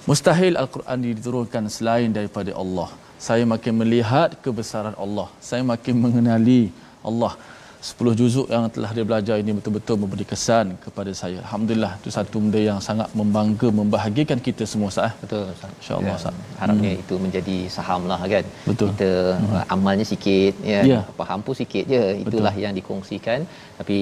mustahil 0.08 0.60
Al-Quran 0.62 0.98
diturunkan 1.06 1.72
selain 1.76 2.12
daripada 2.18 2.52
Allah. 2.62 2.88
Saya 3.28 3.46
makin 3.54 3.74
melihat 3.82 4.36
kebesaran 4.44 4.96
Allah. 5.04 5.28
Saya 5.48 5.64
makin 5.72 5.96
mengenali 6.04 6.62
Allah. 7.10 7.32
10 7.84 8.16
juzuk 8.18 8.46
yang 8.52 8.64
telah 8.74 8.90
dia 8.96 9.04
belajar 9.08 9.36
ini 9.42 9.52
betul-betul 9.56 9.96
memberi 10.02 10.24
kesan 10.30 10.66
kepada 10.84 11.12
saya. 11.18 11.36
Alhamdulillah 11.44 11.90
itu 12.00 12.08
satu 12.16 12.40
benda 12.42 12.60
yang 12.68 12.78
sangat 12.86 13.08
membangga 13.18 13.68
membahagiakan 13.80 14.40
kita 14.46 14.64
semua 14.72 14.88
sah. 14.96 15.12
Betul 15.22 15.42
Ustaz. 15.54 15.72
Insya-Allah 15.80 16.16
ya, 16.16 16.30
Harapnya 16.60 16.92
hmm. 16.92 17.02
itu 17.02 17.14
menjadi 17.24 17.56
saham 17.74 18.02
lah 18.10 18.18
kan. 18.34 18.44
Betul. 18.70 18.88
Kita 18.88 19.10
hmm. 19.36 19.74
amalnya 19.74 20.06
sikit 20.12 20.54
ya. 20.72 20.80
ya. 20.92 21.00
Faham 21.20 21.44
pun 21.44 21.56
sikit 21.60 21.84
je. 21.92 22.04
Itulah 22.24 22.54
betul. 22.56 22.64
yang 22.64 22.72
dikongsikan. 22.78 23.44
Tapi 23.80 23.98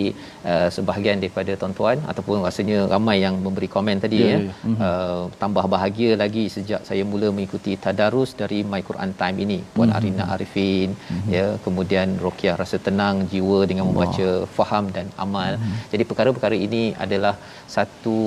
uh, 0.51 0.69
sebahagian 0.77 1.19
daripada 1.25 1.53
tuan-tuan 1.59 1.99
ataupun 2.13 2.39
rasanya 2.47 2.79
ramai 2.95 3.17
yang 3.27 3.35
memberi 3.47 3.67
komen 3.75 3.99
tadi 4.07 4.23
ya. 4.23 4.31
ya. 4.31 4.39
ya. 4.39 4.55
Hmm. 4.63 4.79
Uh, 4.87 5.23
tambah 5.43 5.67
bahagia 5.75 6.13
lagi 6.23 6.47
sejak 6.57 6.87
saya 6.91 7.03
mula 7.03 7.35
mengikuti 7.35 7.75
tadarus 7.75 8.31
dari 8.45 8.63
My 8.63 8.83
Quran 8.91 9.11
Time 9.19 9.39
ini. 9.47 9.59
Puan 9.75 9.91
hmm. 9.91 9.99
Arina 9.99 10.25
Arifin 10.37 10.95
hmm. 10.95 11.29
ya 11.37 11.47
kemudian 11.67 12.09
Rokiah 12.23 12.55
rasa 12.63 12.79
tenang 12.79 13.27
jiwa 13.35 13.61
dengan 13.73 13.89
membaca 13.91 14.29
Allah. 14.29 14.49
faham 14.57 14.85
dan 14.97 15.09
amal. 15.25 15.53
Hmm. 15.63 15.77
Jadi 15.93 16.05
perkara-perkara 16.11 16.57
ini 16.69 16.85
adalah 17.07 17.35
satu 17.77 18.19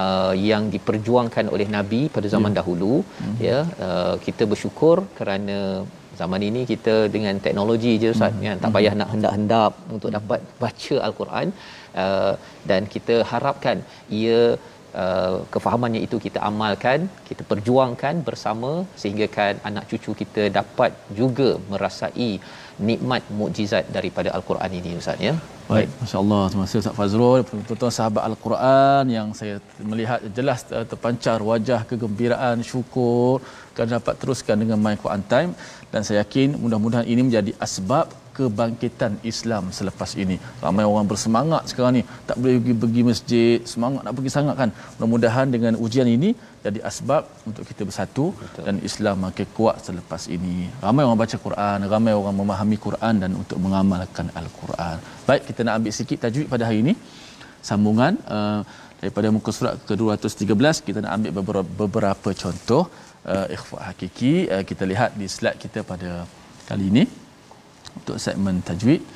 uh, 0.00 0.34
yang 0.50 0.64
diperjuangkan 0.74 1.46
oleh 1.54 1.68
Nabi 1.76 2.02
pada 2.16 2.28
zaman 2.34 2.52
ya. 2.54 2.58
dahulu 2.60 2.94
hmm. 3.04 3.36
ya 3.48 3.58
uh, 3.88 4.14
kita 4.26 4.42
bersyukur 4.52 4.96
kerana 5.20 5.58
zaman 6.20 6.42
ini 6.48 6.60
kita 6.72 6.94
dengan 7.14 7.36
teknologi 7.46 7.92
je 8.02 8.08
Ustaz 8.14 8.32
hmm. 8.36 8.46
ya 8.46 8.52
tak 8.62 8.72
payah 8.76 8.92
hmm. 8.92 9.00
nak 9.02 9.10
hendap-hendap 9.14 9.72
untuk 9.96 10.10
dapat 10.18 10.40
baca 10.62 10.96
al-Quran 11.08 11.48
uh, 12.04 12.32
dan 12.70 12.82
kita 12.96 13.16
harapkan 13.32 13.78
ia 14.22 14.40
Uh, 15.04 15.38
kefahamannya 15.54 16.00
itu 16.04 16.16
kita 16.24 16.38
amalkan, 16.48 17.00
kita 17.28 17.42
perjuangkan 17.48 18.14
bersama 18.28 18.70
sehingga 19.00 19.26
kan 19.34 19.54
anak 19.68 19.84
cucu 19.90 20.12
kita 20.20 20.42
dapat 20.58 20.92
juga 21.18 21.48
merasai 21.70 22.30
nikmat 22.88 23.22
mukjizat 23.38 23.84
daripada 23.96 24.28
al-Quran 24.36 24.72
ini 24.78 24.90
ustaz 25.00 25.20
ya. 25.28 25.34
Baik, 25.70 25.88
masya-Allah 26.00 26.42
terima 26.50 26.64
kasih 26.64 26.78
Ustaz 26.80 26.96
Fazrul, 26.98 27.40
tuan-tuan 27.68 27.94
sahabat 27.96 28.22
al-Quran 28.28 29.04
yang 29.16 29.28
saya 29.38 29.54
melihat 29.90 30.20
jelas 30.36 30.60
terpancar 30.90 31.38
wajah 31.48 31.80
kegembiraan, 31.90 32.62
syukur 32.62 33.42
kan 33.76 33.90
dapat 33.96 34.14
teruskan 34.20 34.62
dengan 34.62 34.78
My 34.84 34.94
Quran 35.04 35.24
Time 35.32 35.50
dan 35.90 36.06
saya 36.06 36.22
yakin 36.22 36.54
mudah-mudahan 36.62 37.08
ini 37.12 37.20
menjadi 37.28 37.52
asbab 37.66 38.06
kebangkitan 38.36 39.12
Islam 39.30 39.64
selepas 39.78 40.10
ini. 40.22 40.36
Ramai 40.64 40.84
orang 40.90 41.08
bersemangat 41.12 41.62
sekarang 41.72 41.92
ni 41.98 42.02
tak 42.28 42.36
boleh 42.40 42.56
pergi, 42.60 42.74
pergi 42.82 43.02
masjid, 43.10 43.56
semangat 43.72 44.00
nak 44.06 44.14
pergi 44.18 44.32
sangat 44.36 44.56
kan. 44.60 44.70
Mudah-mudahan 44.96 45.46
dengan 45.54 45.74
ujian 45.84 46.08
ini 46.16 46.30
jadi 46.66 46.80
asbab 46.90 47.24
untuk 47.48 47.64
kita 47.70 47.82
bersatu 47.88 48.24
Betul. 48.40 48.64
dan 48.66 48.76
Islam 48.88 49.16
makin 49.26 49.48
kuat 49.58 49.76
selepas 49.86 50.22
ini. 50.36 50.56
Ramai 50.86 51.02
orang 51.06 51.20
baca 51.22 51.36
Quran, 51.46 51.78
ramai 51.94 52.12
orang 52.20 52.36
memahami 52.40 52.76
Quran 52.86 53.14
dan 53.22 53.30
untuk 53.42 53.58
mengamalkan 53.64 54.28
Al-Quran. 54.40 54.96
Baik, 55.28 55.42
kita 55.48 55.60
nak 55.66 55.74
ambil 55.78 55.92
sikit 55.98 56.18
tajwid 56.24 56.48
pada 56.54 56.64
hari 56.68 56.78
ini. 56.84 56.94
Sambungan 57.68 58.14
uh, 58.36 58.60
daripada 59.00 59.28
muka 59.36 59.50
surat 59.58 59.74
ke-213 59.88 60.76
kita 60.88 60.98
nak 61.04 61.12
ambil 61.16 61.32
beberapa, 61.38 61.70
beberapa 61.82 62.28
contoh 62.42 62.82
uh, 63.32 63.46
ikhfa 63.56 63.78
hakiki 63.88 64.34
uh, 64.54 64.62
kita 64.70 64.84
lihat 64.92 65.10
di 65.20 65.26
slide 65.36 65.58
kita 65.64 65.80
pada 65.92 66.10
kali 66.68 66.86
ini 66.92 67.04
untuk 67.98 68.16
segmen 68.26 68.58
tajwid. 68.68 69.02
Uh, 69.02 69.15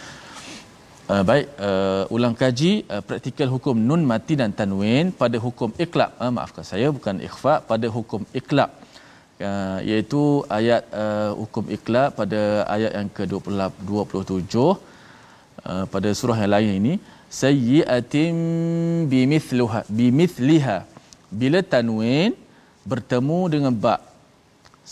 baik, 1.29 1.47
uh, 1.69 2.03
ulang 2.15 2.35
kaji 2.41 2.73
uh, 2.93 3.03
praktikal 3.09 3.49
hukum 3.55 3.77
nun 3.89 4.03
mati 4.11 4.35
dan 4.41 4.51
tanwin 4.59 5.07
pada 5.21 5.37
hukum 5.45 5.71
iqlab. 5.85 6.11
Uh, 6.23 6.31
maafkan 6.37 6.65
saya 6.71 6.89
bukan 6.97 7.17
ikhfa 7.29 7.55
pada 7.71 7.87
hukum 7.97 8.23
iqlab. 8.41 8.71
Uh, 9.41 9.79
iaitu 9.91 10.23
ayat 10.59 10.83
uh, 11.03 11.31
hukum 11.41 11.65
iqlab 11.77 12.13
pada 12.19 12.41
ayat 12.75 12.93
yang 12.99 13.09
ke-27 13.17 14.55
uh, 14.61 15.85
pada 15.93 16.09
surah 16.21 16.37
yang 16.43 16.53
lain 16.57 16.71
ini 16.81 16.95
sayyi'atin 17.41 18.37
bimithluha 19.13 19.81
bimithliha 19.99 20.77
bila 21.41 21.61
tanwin 21.75 22.37
bertemu 22.91 23.41
dengan 23.55 23.73
ba 23.85 23.95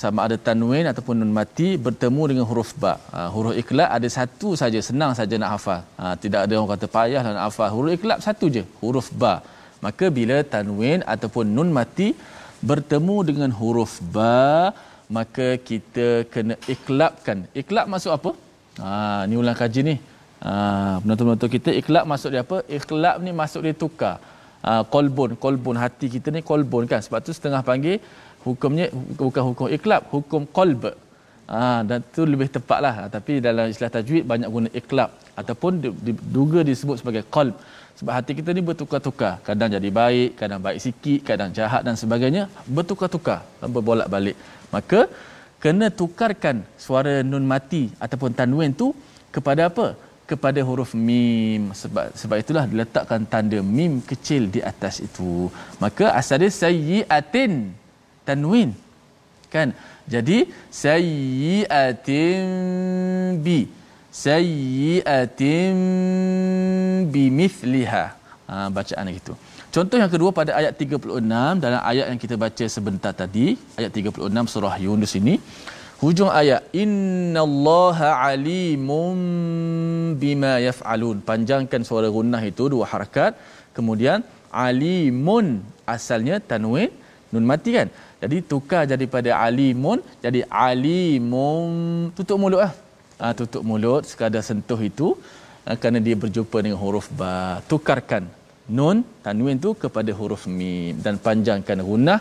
sama 0.00 0.20
ada 0.26 0.36
tanwin 0.46 0.86
ataupun 0.90 1.14
nun 1.20 1.32
mati 1.38 1.68
bertemu 1.86 2.22
dengan 2.30 2.44
huruf 2.50 2.70
ba. 2.82 2.92
Ha, 3.14 3.20
huruf 3.34 3.54
iklab 3.62 3.88
ada 3.96 4.08
satu 4.16 4.48
saja, 4.60 4.80
senang 4.88 5.12
saja 5.18 5.34
nak 5.42 5.50
hafal. 5.54 5.80
Ha, 6.00 6.04
tidak 6.22 6.40
ada 6.46 6.52
orang 6.58 6.70
kata 6.72 6.86
payah 6.96 7.22
nak 7.26 7.44
hafal. 7.46 7.68
Huruf 7.76 7.92
iklab 7.98 8.18
satu 8.26 8.46
je, 8.56 8.62
huruf 8.82 9.08
ba. 9.22 9.34
Maka 9.86 10.06
bila 10.18 10.36
tanwin 10.52 11.02
ataupun 11.14 11.46
nun 11.56 11.70
mati 11.78 12.08
bertemu 12.70 13.16
dengan 13.30 13.50
huruf 13.60 13.94
ba, 14.16 14.38
maka 15.18 15.48
kita 15.68 16.06
kena 16.32 16.54
iklabkan. 16.74 17.38
Iklab 17.62 17.86
maksud 17.92 18.12
apa? 18.18 18.30
Ha, 18.84 19.26
ni 19.28 19.34
ulang 19.42 19.58
kaji 19.62 19.82
ni. 19.90 19.96
Ha, 20.46 20.52
penonton-penonton 21.02 21.50
kita 21.56 21.70
iklab 21.80 22.06
maksud 22.12 22.30
dia 22.34 22.42
apa? 22.46 22.58
Iklab 22.78 23.16
ni 23.26 23.32
maksud 23.40 23.66
dia 23.66 23.74
tukar. 23.84 24.16
Ha, 24.62 24.70
kolbun, 24.94 25.30
kolbun 25.44 25.76
hati 25.82 26.06
kita 26.14 26.30
ni 26.36 26.40
kolbun 26.50 26.86
kan. 26.92 27.02
Sebab 27.02 27.18
tu 27.26 27.34
setengah 27.38 27.62
panggil 27.66 27.98
hukumnya 28.46 28.86
bukan 29.20 29.42
hukum 29.48 29.68
iklab 29.78 30.02
hukum 30.14 30.44
qalb. 30.58 30.84
Ha, 31.48 31.80
dan 31.88 31.98
tu 32.14 32.22
lebih 32.32 32.48
tepatlah. 32.56 32.94
Ha, 32.98 33.02
tapi 33.16 33.32
dalam 33.46 33.72
istilah 33.72 33.92
tajwid 33.96 34.24
banyak 34.32 34.48
guna 34.56 34.68
iklab 34.80 35.10
ataupun 35.40 35.72
diduga 36.06 36.60
disebut 36.70 36.96
sebagai 37.00 37.24
qalb. 37.34 37.56
Sebab 37.98 38.12
hati 38.16 38.32
kita 38.38 38.50
ni 38.56 38.62
bertukar-tukar. 38.68 39.32
Kadang 39.46 39.70
jadi 39.76 39.90
baik 40.00 40.30
kadang 40.40 40.60
baik 40.66 40.78
sikit 40.86 41.20
kadang 41.28 41.50
jahat 41.56 41.82
dan 41.86 41.94
sebagainya 42.02 42.42
bertukar-tukar 42.76 43.40
berbolak-balik 43.74 44.36
maka 44.74 45.00
kena 45.62 45.86
tukarkan 46.00 46.56
suara 46.84 47.14
nun 47.30 47.46
mati 47.52 47.82
ataupun 48.04 48.36
tanwin 48.38 48.72
tu 48.82 48.88
kepada 49.36 49.62
apa? 49.70 49.86
Kepada 50.30 50.60
huruf 50.68 50.92
mim. 51.08 51.62
Sebab 51.80 52.06
sebab 52.20 52.36
itulah 52.42 52.64
diletakkan 52.70 53.22
tanda 53.32 53.58
mim 53.76 53.92
kecil 54.10 54.42
di 54.54 54.60
atas 54.70 55.00
itu. 55.08 55.32
Maka 55.84 56.06
asal 56.20 56.38
dia 56.42 56.52
sayyiatin 56.62 57.52
tanwin. 58.28 58.70
Kan? 59.54 59.68
Jadi 60.14 60.38
sayyi'atin 60.82 62.46
bi. 63.46 63.58
Sayyi'atin 64.24 65.76
bimithliha 67.14 68.04
ha, 68.48 68.54
bacaan 68.76 69.08
gitu. 69.18 69.34
Contoh 69.74 69.96
yang 70.02 70.12
kedua 70.14 70.30
pada 70.38 70.52
ayat 70.60 70.72
36 70.82 71.20
dalam 71.64 71.80
ayat 71.90 72.06
yang 72.10 72.20
kita 72.24 72.36
baca 72.44 72.64
sebentar 72.76 73.12
tadi. 73.22 73.46
Ayat 73.80 73.90
36 74.00 74.52
surah 74.54 74.74
yunus 74.86 75.12
ini. 75.20 75.34
Hujung 76.02 76.30
ayat 76.40 76.62
innallaha 76.82 78.08
alimun 78.30 79.18
bima 80.22 80.54
yaf'alun. 80.68 81.16
Panjangkan 81.30 81.82
suara 81.88 82.08
gunnah 82.16 82.42
itu 82.50 82.64
dua 82.74 82.84
harakat. 82.92 83.32
Kemudian 83.76 84.18
alimun 84.66 85.46
asalnya 85.94 86.36
tanwin 86.50 86.90
nun 87.32 87.44
mati 87.50 87.70
kan 87.78 87.88
jadi 88.22 88.36
tukar 88.50 88.82
daripada 88.92 89.30
alimun 89.46 89.98
jadi 90.24 90.40
alimun 90.66 91.68
tutup 92.18 92.38
mulut 92.42 92.62
ah. 92.68 92.74
Tutup 93.38 93.62
mulut 93.68 94.02
sekadar 94.10 94.42
sentuh 94.48 94.80
itu 94.90 95.08
ha, 95.66 95.74
kerana 95.80 95.98
dia 96.06 96.16
berjumpa 96.22 96.58
dengan 96.64 96.78
huruf 96.82 97.06
ba. 97.20 97.32
Tukarkan 97.70 98.24
nun 98.78 98.98
tanwin 99.24 99.58
tu 99.64 99.70
kepada 99.84 100.10
huruf 100.18 100.42
mim 100.58 100.94
dan 101.04 101.14
panjangkan 101.26 101.78
gunnah 101.88 102.20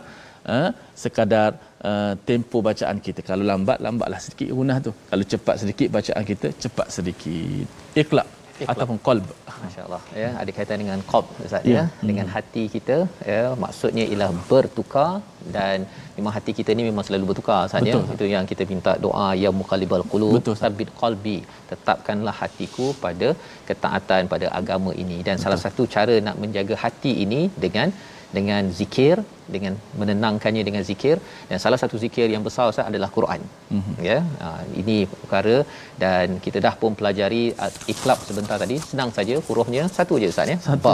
ha, 0.50 0.60
sekadar 1.04 1.50
uh, 1.90 2.14
tempo 2.30 2.58
bacaan 2.70 2.98
kita. 3.06 3.22
Kalau 3.30 3.46
lambat 3.52 3.78
lambatlah 3.86 4.20
sedikit 4.26 4.50
gunnah 4.60 4.78
tu. 4.88 4.94
Kalau 5.12 5.26
cepat 5.34 5.56
sedikit 5.62 5.88
bacaan 5.98 6.24
kita 6.32 6.50
cepat 6.64 6.88
sedikit. 6.98 7.68
Ikhlas 8.04 8.37
ataupun 8.72 8.98
qalb 9.08 9.28
masyaallah. 9.66 10.02
Ya 10.22 10.30
ada 10.42 10.52
kaitan 10.58 10.82
dengan 10.84 11.00
qalb 11.12 11.28
ustaz 11.46 11.72
ya, 11.74 11.76
ya. 11.76 11.84
dengan 12.10 12.26
hmm. 12.28 12.36
hati 12.36 12.64
kita 12.76 12.98
ya 13.32 13.42
maksudnya 13.64 14.06
ialah 14.12 14.30
bertukar 14.50 15.12
dan 15.56 15.86
memang 16.18 16.34
hati 16.38 16.52
kita 16.60 16.72
ni 16.78 16.84
memang 16.90 17.06
selalu 17.08 17.26
bertukar 17.32 17.60
ustaz 17.70 17.90
ya. 17.92 18.02
Itu 18.18 18.28
yang 18.36 18.46
kita 18.52 18.66
minta 18.74 18.94
doa 19.06 19.30
ya 19.44 19.52
muqallibal 19.62 20.06
qulub. 20.14 20.52
Sabit 20.64 20.92
qalbi. 21.02 21.38
Tetapkanlah 21.72 22.36
hatiku 22.42 22.88
pada 23.06 23.30
ketaatan 23.70 24.24
pada 24.34 24.50
agama 24.60 24.94
ini. 25.04 25.20
Dan 25.28 25.36
Betul. 25.36 25.44
salah 25.46 25.60
satu 25.66 25.86
cara 25.96 26.18
nak 26.28 26.38
menjaga 26.44 26.78
hati 26.86 27.14
ini 27.26 27.42
dengan 27.66 27.90
dengan 28.36 28.64
zikir 28.80 29.16
dengan 29.56 29.74
menenangkannya 30.00 30.64
dengan 30.70 30.84
zikir 30.90 31.16
dan 31.50 31.58
salah 31.64 31.80
satu 31.82 31.96
zikir 32.04 32.28
yang 32.34 32.44
besar 32.48 32.66
Ustaz 32.72 32.90
adalah 32.92 33.10
Quran. 33.18 33.42
Mm-hmm. 33.76 33.96
Ya. 34.10 34.18
Uh, 34.48 34.64
ini 34.82 34.98
perkara 35.22 35.56
dan 36.04 36.36
kita 36.46 36.60
dah 36.66 36.74
pun 36.82 36.92
pelajari 37.00 37.44
uh, 37.64 37.72
ikhlab 37.94 38.20
sebentar 38.30 38.58
tadi 38.64 38.78
senang 38.90 39.12
saja 39.18 39.38
hurufnya 39.48 39.86
satu 39.98 40.20
je 40.24 40.30
Ustaz 40.34 40.54
ya. 40.54 40.60
Satu. 40.70 40.94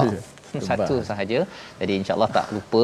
satu 0.69 0.95
sahaja. 1.09 1.39
Jadi 1.79 1.93
insya-Allah 2.01 2.29
tak 2.37 2.47
lupa 2.55 2.83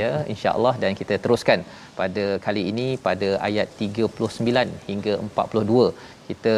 ya 0.00 0.10
insya-Allah 0.32 0.74
dan 0.82 0.92
kita 1.00 1.14
teruskan 1.24 1.60
pada 1.98 2.24
kali 2.46 2.62
ini 2.70 2.86
pada 3.06 3.28
ayat 3.48 3.68
39 3.86 4.90
hingga 4.90 5.14
42. 5.28 5.86
Kita 6.28 6.56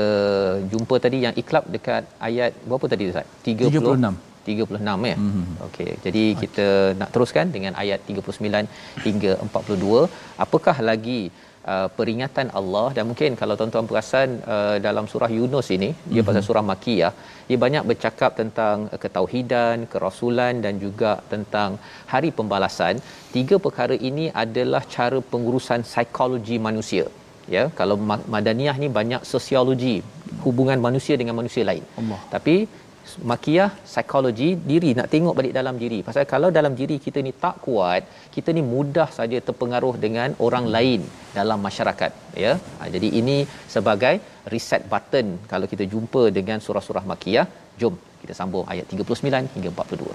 jumpa 0.72 0.96
tadi 1.04 1.18
yang 1.26 1.36
ikhlab 1.42 1.64
dekat 1.76 2.02
ayat 2.28 2.52
berapa 2.70 2.88
tadi 2.94 3.10
Ustaz? 3.12 3.28
30 3.44 3.76
36. 3.76 4.35
36 4.46 5.10
ya. 5.12 5.16
Mm-hmm. 5.18 5.44
Okey. 5.66 5.90
Jadi 6.04 6.24
okay. 6.28 6.40
kita 6.42 6.66
nak 7.00 7.10
teruskan 7.14 7.46
dengan 7.56 7.72
ayat 7.82 8.00
39 8.06 9.04
hingga 9.06 9.32
42. 9.46 10.06
Apakah 10.44 10.76
lagi 10.90 11.20
uh, 11.72 11.88
peringatan 11.98 12.48
Allah 12.60 12.86
dan 12.96 13.04
mungkin 13.10 13.38
kalau 13.40 13.54
tuan-tuan 13.60 13.88
perasan 13.90 14.28
uh, 14.54 14.76
dalam 14.86 15.04
surah 15.12 15.30
Yunus 15.38 15.68
ini, 15.76 15.90
mm-hmm. 15.90 16.12
dia 16.14 16.22
pasal 16.28 16.42
surah 16.48 16.64
Makiyah, 16.70 17.12
dia 17.48 17.58
banyak 17.64 17.84
bercakap 17.90 18.32
tentang 18.40 18.86
uh, 18.94 18.98
ketauhidan, 19.04 19.86
kerasulan 19.92 20.64
dan 20.66 20.74
juga 20.86 21.12
tentang 21.34 21.70
hari 22.14 22.32
pembalasan. 22.40 22.96
Tiga 23.36 23.58
perkara 23.66 23.96
ini 24.10 24.26
adalah 24.44 24.82
cara 24.96 25.20
pengurusan 25.32 25.82
psikologi 25.90 26.58
manusia. 26.68 27.06
Ya, 27.54 27.64
kalau 27.78 27.96
madaniyah 28.34 28.74
ni 28.82 28.88
banyak 28.96 29.22
sosiologi 29.32 29.96
hubungan 30.46 30.78
manusia 30.86 31.14
dengan 31.20 31.34
manusia 31.40 31.62
lain. 31.68 31.84
Allah. 32.00 32.18
Tapi 32.34 32.56
makiyah 33.30 33.70
psikologi 33.90 34.48
diri. 34.70 34.90
Nak 34.98 35.08
tengok 35.14 35.36
balik 35.38 35.54
dalam 35.58 35.76
diri. 35.82 35.98
Pasal 36.08 36.24
kalau 36.34 36.50
dalam 36.58 36.74
diri 36.80 36.96
kita 37.06 37.20
ni 37.26 37.32
tak 37.44 37.56
kuat 37.66 38.02
kita 38.36 38.50
ni 38.56 38.64
mudah 38.74 39.08
saja 39.18 39.40
terpengaruh 39.48 39.94
dengan 40.04 40.30
orang 40.46 40.66
lain 40.76 41.02
dalam 41.38 41.60
masyarakat 41.68 42.12
ya. 42.44 42.52
Ha, 42.78 42.90
jadi 42.94 43.10
ini 43.20 43.38
sebagai 43.74 44.14
reset 44.54 44.84
button 44.92 45.28
kalau 45.52 45.68
kita 45.72 45.86
jumpa 45.94 46.24
dengan 46.38 46.60
surah-surah 46.66 47.04
makiyah 47.12 47.46
jom 47.80 47.96
kita 48.25 48.33
sambung 48.39 48.63
ayat 48.73 48.85
39 48.93 49.53
hingga 49.55 49.69
42 49.73 50.13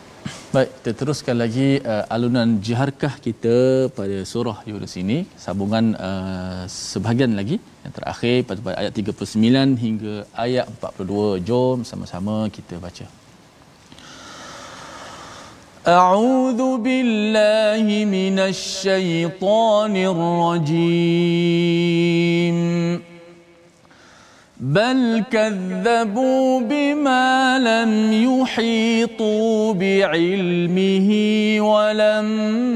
baik 0.55 0.71
kita 0.77 0.91
teruskan 1.01 1.37
lagi 1.43 1.69
uh, 1.93 2.05
alunan 2.15 2.49
jiharkah 2.67 3.15
kita 3.27 3.57
pada 3.99 4.19
surah 4.33 4.59
Yunus 4.71 4.95
ini 5.03 5.19
sambungan 5.45 5.85
uh, 6.09 6.63
sebahagian 6.93 7.33
lagi 7.41 7.57
yang 7.85 7.95
terakhir 7.99 8.37
pada 8.49 8.61
ayat 8.83 8.93
39 8.95 9.85
hingga 9.85 10.15
ayat 10.47 10.67
42 10.79 11.47
jom 11.51 11.79
sama-sama 11.93 12.37
kita 12.59 12.77
baca 12.87 13.07
أعوذ 15.87 16.83
بالله 16.83 17.87
من 18.19 18.37
الشيطان 18.53 19.95
الرجيم 20.13 20.97
بل 24.62 25.24
كذبوا 25.32 26.62
بما 26.62 27.60
لم 27.60 28.14
يحيطوا 28.14 29.74
بعلمه 29.74 31.10
ولما 31.62 32.76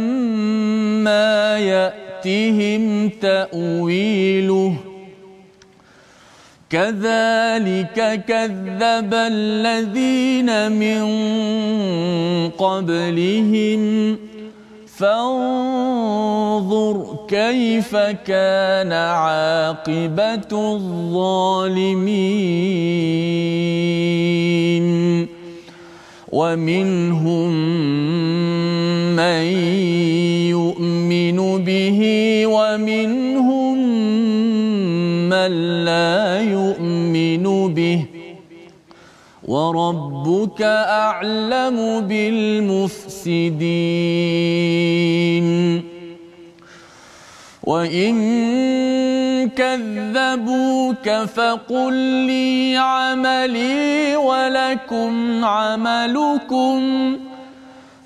يأتهم 1.59 3.09
تأويله 3.09 4.75
كذلك 6.69 8.25
كذب 8.27 9.13
الذين 9.13 10.71
من 10.71 11.05
قبلهم 12.49 14.17
فانظر 14.97 16.95
كيف 17.27 17.95
كان 18.27 18.91
عاقبة 18.91 20.51
الظالمين. 20.51 22.05
ومنهم 26.35 27.51
من 29.15 29.43
يؤمن 30.51 31.63
به 31.63 31.99
ومنهم 32.47 33.77
من 35.29 35.51
لا 35.85 36.41
يؤمن 36.41 36.64
وربك 39.45 40.61
أعلم 40.61 41.99
بالمفسدين. 41.99 43.15
وإن 47.63 48.15
كذبوك 49.49 51.09
فقل 51.09 51.93
لي 51.93 52.77
عملي 52.77 54.15
ولكم 54.15 55.45
عملكم. 55.45 57.17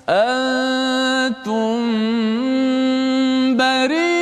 أنتم 0.08 1.76
بريئون 3.56 4.19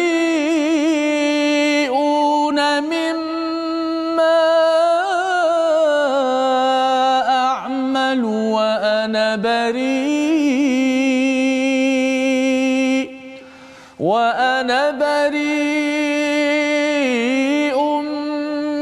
وأنا 14.58 14.90
بريء 14.90 15.38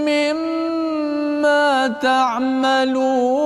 مما 0.09 1.69
تعملون. 2.03 3.37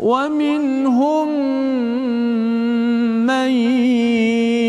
ومنهم 0.00 1.28
من 3.26 3.50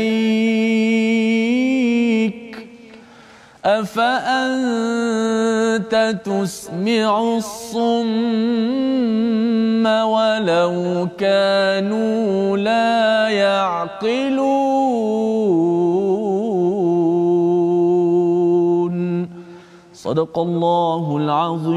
افانت 5.75 6.21
تسمع 6.25 7.37
الصم 7.37 8.05
ولو 9.87 11.09
كانوا 11.19 12.57
لا 12.57 13.29
يعقلون. 13.29 14.45
صدق 19.95 20.39
الله 20.39 21.17
العظيم. 21.17 21.75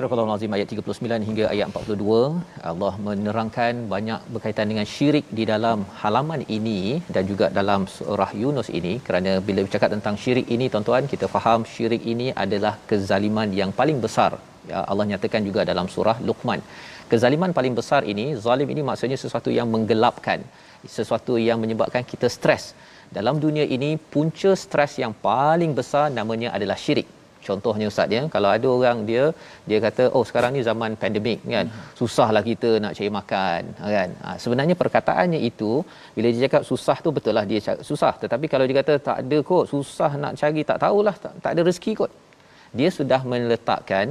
Surah 0.00 0.24
Al-Azim 0.24 0.54
ayat 0.56 0.68
39 0.72 1.26
hingga 1.28 1.44
ayat 1.52 1.66
42 1.78 2.68
Allah 2.70 2.92
menerangkan 3.06 3.72
banyak 3.92 4.20
berkaitan 4.34 4.66
dengan 4.72 4.86
syirik 4.92 5.26
di 5.38 5.44
dalam 5.50 5.78
halaman 6.02 6.40
ini 6.56 6.78
dan 7.14 7.24
juga 7.30 7.46
dalam 7.58 7.84
surah 7.96 8.30
Yunus 8.42 8.68
ini. 8.78 8.92
Kerana 9.06 9.32
bila 9.48 9.60
bercakap 9.66 9.90
tentang 9.96 10.16
syirik 10.22 10.48
ini 10.56 10.68
tuan-tuan 10.72 11.04
kita 11.12 11.28
faham 11.34 11.68
syirik 11.74 12.02
ini 12.14 12.28
adalah 12.44 12.72
kezaliman 12.92 13.52
yang 13.60 13.76
paling 13.80 14.00
besar. 14.06 14.30
Ya 14.72 14.80
Allah 14.90 15.06
nyatakan 15.12 15.44
juga 15.50 15.68
dalam 15.72 15.86
surah 15.96 16.16
Luqman. 16.30 16.62
Kezaliman 17.12 17.52
paling 17.60 17.76
besar 17.82 18.00
ini 18.14 18.26
zalim 18.48 18.72
ini 18.72 18.80
maksudnya 18.90 19.20
sesuatu 19.26 19.52
yang 19.58 19.68
menggelapkan 19.76 20.40
sesuatu 20.98 21.36
yang 21.48 21.60
menyebabkan 21.60 22.08
kita 22.12 22.30
stres. 22.38 22.72
Dalam 23.18 23.36
dunia 23.46 23.68
ini 23.76 23.92
punca 24.14 24.52
stres 24.64 24.94
yang 25.04 25.12
paling 25.30 25.74
besar 25.80 26.08
namanya 26.20 26.56
adalah 26.56 26.80
syirik 26.86 27.19
contohnya 27.50 27.86
ustaz 27.92 28.16
ya 28.16 28.22
kalau 28.34 28.50
ada 28.56 28.68
orang 28.76 28.98
dia 29.10 29.24
dia 29.70 29.78
kata 29.86 30.04
oh 30.16 30.24
sekarang 30.28 30.52
ni 30.56 30.62
zaman 30.70 30.94
pandemik 31.02 31.40
kan. 31.54 31.66
Susahlah 32.00 32.42
kita 32.50 32.70
nak 32.84 32.94
cari 32.98 33.10
makan 33.18 33.62
kan. 33.96 34.10
Ha, 34.24 34.36
sebenarnya 34.44 34.76
perkataannya 34.82 35.40
itu 35.50 35.72
bila 36.16 36.26
dia 36.32 36.42
cakap 36.46 36.64
susah 36.70 36.96
tu 37.04 37.10
betul 37.18 37.34
lah 37.38 37.44
dia 37.52 37.60
cakap 37.66 37.84
susah. 37.90 38.14
Tetapi 38.24 38.46
kalau 38.54 38.66
dia 38.70 38.78
kata 38.80 38.96
tak 39.10 39.18
ada 39.24 39.38
kot 39.52 39.64
susah 39.74 40.10
nak 40.24 40.34
cari 40.42 40.64
tak 40.72 40.80
tahulah 40.86 41.16
tak, 41.24 41.34
tak 41.44 41.52
ada 41.54 41.62
rezeki 41.70 41.94
kot 42.02 42.12
dia 42.78 42.88
sudah 42.98 43.20
meletakkan 43.30 44.06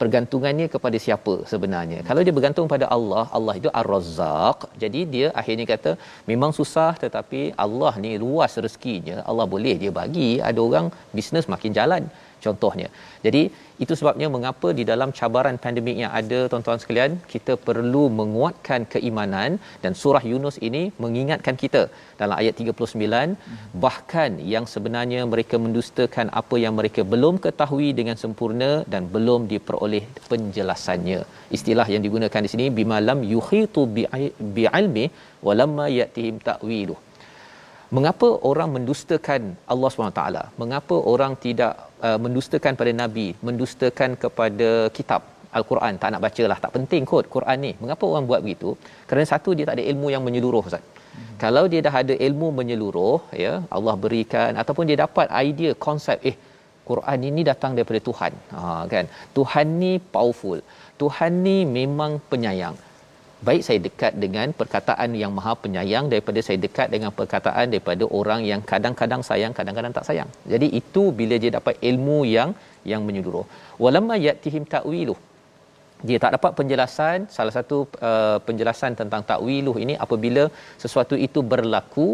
pergantungannya 0.00 0.66
kepada 0.74 0.96
siapa 1.04 1.34
sebenarnya. 1.52 1.98
Kalau 2.08 2.22
dia 2.26 2.34
bergantung 2.36 2.66
pada 2.74 2.86
Allah 2.96 3.24
Allah 3.38 3.54
itu 3.60 3.70
Ar-Razzaq. 3.80 4.58
Jadi 4.82 5.00
dia 5.14 5.26
akhirnya 5.40 5.66
kata 5.72 5.92
memang 6.30 6.52
susah 6.58 6.92
tetapi 7.04 7.40
Allah 7.64 7.92
ni 8.04 8.12
luas 8.24 8.54
rezekinya. 8.66 9.16
Allah 9.30 9.46
boleh 9.54 9.76
dia 9.82 9.92
bagi 10.00 10.30
ada 10.50 10.60
orang 10.68 10.88
bisnes 11.18 11.48
makin 11.54 11.74
jalan 11.80 12.04
contohnya. 12.44 12.88
Jadi 13.26 13.42
itu 13.84 13.94
sebabnya 13.98 14.28
mengapa 14.34 14.68
di 14.78 14.84
dalam 14.90 15.10
cabaran 15.18 15.56
pandemik 15.64 15.96
yang 16.02 16.12
ada 16.20 16.38
tuan-tuan 16.50 16.80
sekalian 16.82 17.12
kita 17.32 17.54
perlu 17.66 18.02
menguatkan 18.20 18.80
keimanan 18.94 19.50
dan 19.82 19.92
surah 20.00 20.22
Yunus 20.30 20.56
ini 20.68 20.82
mengingatkan 21.04 21.56
kita 21.62 21.82
dalam 22.20 22.34
ayat 22.40 22.54
39 22.62 23.78
bahkan 23.84 24.30
yang 24.54 24.66
sebenarnya 24.74 25.22
mereka 25.32 25.58
mendustakan 25.64 26.28
apa 26.42 26.58
yang 26.64 26.74
mereka 26.80 27.02
belum 27.14 27.36
ketahui 27.46 27.90
dengan 28.00 28.18
sempurna 28.22 28.70
dan 28.92 29.04
belum 29.16 29.46
diperoleh 29.52 30.04
penjelasannya. 30.30 31.20
Istilah 31.58 31.88
yang 31.94 32.04
digunakan 32.06 32.44
di 32.46 32.52
sini 32.54 32.66
bimalam 32.80 33.20
yuhitu 33.34 33.82
bi'ilmi 34.56 35.06
walamma 35.46 35.86
yatihim 36.00 36.38
ta'wilu. 36.48 36.96
Mengapa 37.96 38.28
orang 38.48 38.68
mendustakan 38.76 39.42
Allah 39.72 39.88
SWT? 39.90 40.22
Mengapa 40.60 40.96
orang 41.12 41.32
tidak 41.44 41.72
uh, 42.06 42.18
mendustakan 42.24 42.72
pada 42.80 42.92
Nabi, 43.02 43.26
mendustakan 43.48 44.10
kepada 44.24 44.68
kitab 44.96 45.22
Al-Quran, 45.58 45.96
tak 46.00 46.10
nak 46.12 46.22
baca 46.26 46.44
lah, 46.50 46.58
tak 46.64 46.72
penting 46.76 47.02
kot 47.10 47.26
Quran 47.34 47.58
ni. 47.66 47.72
Mengapa 47.82 48.04
orang 48.10 48.24
buat 48.30 48.40
begitu? 48.44 48.70
Kerana 49.08 49.26
satu, 49.32 49.56
dia 49.56 49.64
tak 49.68 49.76
ada 49.78 49.84
ilmu 49.92 50.08
yang 50.14 50.22
menyeluruh 50.26 50.62
Ustaz. 50.68 50.84
Hmm. 50.84 51.38
Kalau 51.44 51.64
dia 51.72 51.80
dah 51.86 51.94
ada 52.02 52.14
ilmu 52.26 52.48
menyeluruh, 52.58 53.18
ya 53.44 53.54
Allah 53.76 53.94
berikan, 54.04 54.52
ataupun 54.62 54.84
dia 54.90 54.98
dapat 55.04 55.26
idea, 55.48 55.72
konsep, 55.86 56.20
eh 56.30 56.36
Quran 56.90 57.20
ini 57.30 57.40
datang 57.50 57.72
daripada 57.76 58.00
Tuhan. 58.08 58.32
Ha, 58.56 58.60
kan? 58.92 59.06
Tuhan 59.38 59.66
ni 59.80 59.92
powerful. 60.14 60.60
Tuhan 61.00 61.32
ni 61.46 61.56
memang 61.78 62.12
penyayang 62.30 62.76
baik 63.46 63.62
saya 63.66 63.78
dekat 63.86 64.12
dengan 64.24 64.50
perkataan 64.60 65.10
yang 65.22 65.32
maha 65.38 65.52
penyayang 65.64 66.06
daripada 66.12 66.40
saya 66.46 66.58
dekat 66.66 66.88
dengan 66.94 67.10
perkataan 67.18 67.66
daripada 67.72 68.04
orang 68.18 68.42
yang 68.50 68.60
kadang-kadang 68.72 69.22
sayang 69.28 69.52
kadang-kadang 69.58 69.94
tak 69.98 70.06
sayang. 70.08 70.30
Jadi 70.52 70.68
itu 70.80 71.04
bila 71.20 71.38
dia 71.42 71.52
dapat 71.58 71.74
ilmu 71.90 72.18
yang 72.36 72.52
yang 72.90 73.02
menyeluruh. 73.06 73.46
Walamma 73.84 74.16
yatihim 74.26 74.66
ta'wilu 74.74 75.16
dia 76.08 76.18
tak 76.22 76.32
dapat 76.36 76.52
penjelasan 76.58 77.26
salah 77.36 77.54
satu 77.56 77.76
uh, 78.08 78.38
penjelasan 78.46 78.94
tentang 79.00 79.22
ta'wiluh 79.30 79.76
ini 79.84 79.94
apabila 80.04 80.44
sesuatu 80.82 81.14
itu 81.26 81.42
berlaku 81.52 82.08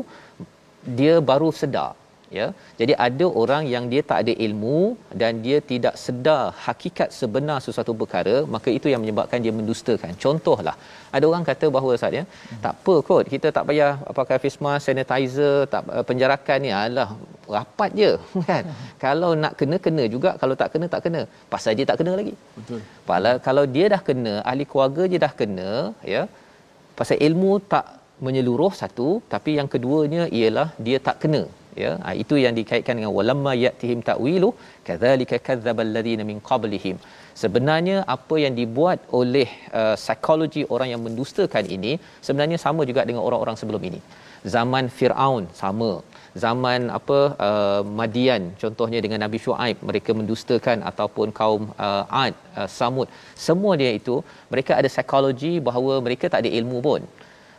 dia 0.98 1.14
baru 1.30 1.50
sedar 1.60 1.92
ya. 2.38 2.46
Jadi 2.80 2.92
ada 3.06 3.26
orang 3.42 3.64
yang 3.74 3.84
dia 3.92 4.02
tak 4.10 4.18
ada 4.24 4.32
ilmu 4.46 4.80
dan 5.20 5.42
dia 5.46 5.58
tidak 5.70 5.94
sedar 6.04 6.42
hakikat 6.66 7.08
sebenar 7.18 7.58
sesuatu 7.66 7.94
perkara 8.02 8.36
maka 8.54 8.68
itu 8.78 8.88
yang 8.92 9.02
menyebabkan 9.04 9.40
dia 9.46 9.54
mendustakan. 9.58 10.12
Contohlah 10.24 10.76
ada 11.16 11.24
orang 11.30 11.44
kata 11.50 11.68
bahawa 11.76 11.98
Ustaz 11.98 12.18
ya 12.18 12.24
hmm. 12.26 12.60
tak 12.64 12.74
apa 12.78 12.94
kot 13.08 13.24
kita 13.34 13.50
tak 13.56 13.64
payah 13.70 13.92
pakai 14.20 14.38
face 14.44 14.60
mask 14.66 14.84
sanitizer 14.88 15.56
tak 15.74 15.82
uh, 15.96 16.04
penjarakan 16.10 16.58
ni. 16.66 16.72
Alah 16.82 17.08
rapat 17.56 17.90
je 18.00 18.12
kan? 18.50 18.62
Hmm. 18.64 18.86
kalau 19.04 19.32
nak 19.42 19.52
kena 19.60 19.78
kena 19.86 20.06
juga 20.14 20.30
kalau 20.42 20.54
tak 20.62 20.70
kena 20.74 20.88
tak 20.94 21.02
kena. 21.06 21.24
Pasal 21.54 21.74
dia 21.80 21.88
tak 21.90 21.98
kena 22.00 22.14
lagi. 22.20 22.34
Betul. 22.58 22.80
Pala, 23.08 23.32
kalau 23.48 23.64
dia 23.74 23.86
dah 23.94 24.02
kena 24.08 24.34
ahli 24.50 24.64
keluarga 24.70 25.04
dia 25.12 25.20
dah 25.26 25.34
kena 25.42 25.70
ya 26.14 26.24
pasal 26.98 27.18
ilmu 27.26 27.52
tak 27.72 27.86
menyeluruh 28.26 28.72
satu 28.80 29.08
tapi 29.32 29.50
yang 29.58 29.68
keduanya 29.72 30.24
ialah 30.38 30.68
dia 30.86 30.98
tak 31.06 31.16
kena 31.22 31.42
ya 31.82 31.90
ha, 32.04 32.14
itu 32.22 32.34
yang 32.44 32.54
dikaitkan 32.60 32.94
dengan 32.98 33.12
walamma 33.18 33.52
yatihim 33.64 34.00
ta'wilu 34.08 34.48
kadzalika 34.88 35.38
kadzdzabal 35.46 35.92
ladina 35.96 36.24
min 36.30 36.38
qablihim. 36.48 36.96
Sebenarnya 37.42 37.96
apa 38.14 38.36
yang 38.44 38.54
dibuat 38.60 38.98
oleh 39.20 39.48
uh, 39.80 39.94
psikologi 40.02 40.62
orang 40.74 40.88
yang 40.92 41.02
mendustakan 41.06 41.66
ini 41.76 41.92
sebenarnya 42.26 42.58
sama 42.64 42.82
juga 42.90 43.02
dengan 43.08 43.22
orang-orang 43.28 43.58
sebelum 43.60 43.84
ini. 43.90 44.00
Zaman 44.54 44.86
Firaun 44.96 45.44
sama. 45.62 45.92
Zaman 46.44 46.80
apa 46.98 47.18
uh, 47.46 47.82
Madian 47.98 48.42
contohnya 48.62 48.98
dengan 49.04 49.20
Nabi 49.24 49.38
Shu'aib 49.44 49.76
mereka 49.88 50.10
mendustakan 50.20 50.78
ataupun 50.90 51.28
kaum 51.40 51.62
uh, 51.88 52.22
Ad 52.24 52.34
uh, 52.60 52.68
Samud. 52.78 53.08
Semua 53.46 53.74
dia 53.82 53.92
itu 54.00 54.16
mereka 54.52 54.72
ada 54.80 54.88
psikologi 54.94 55.52
bahawa 55.68 55.94
mereka 56.06 56.26
tak 56.32 56.42
ada 56.42 56.50
ilmu 56.60 56.80
pun 56.88 57.02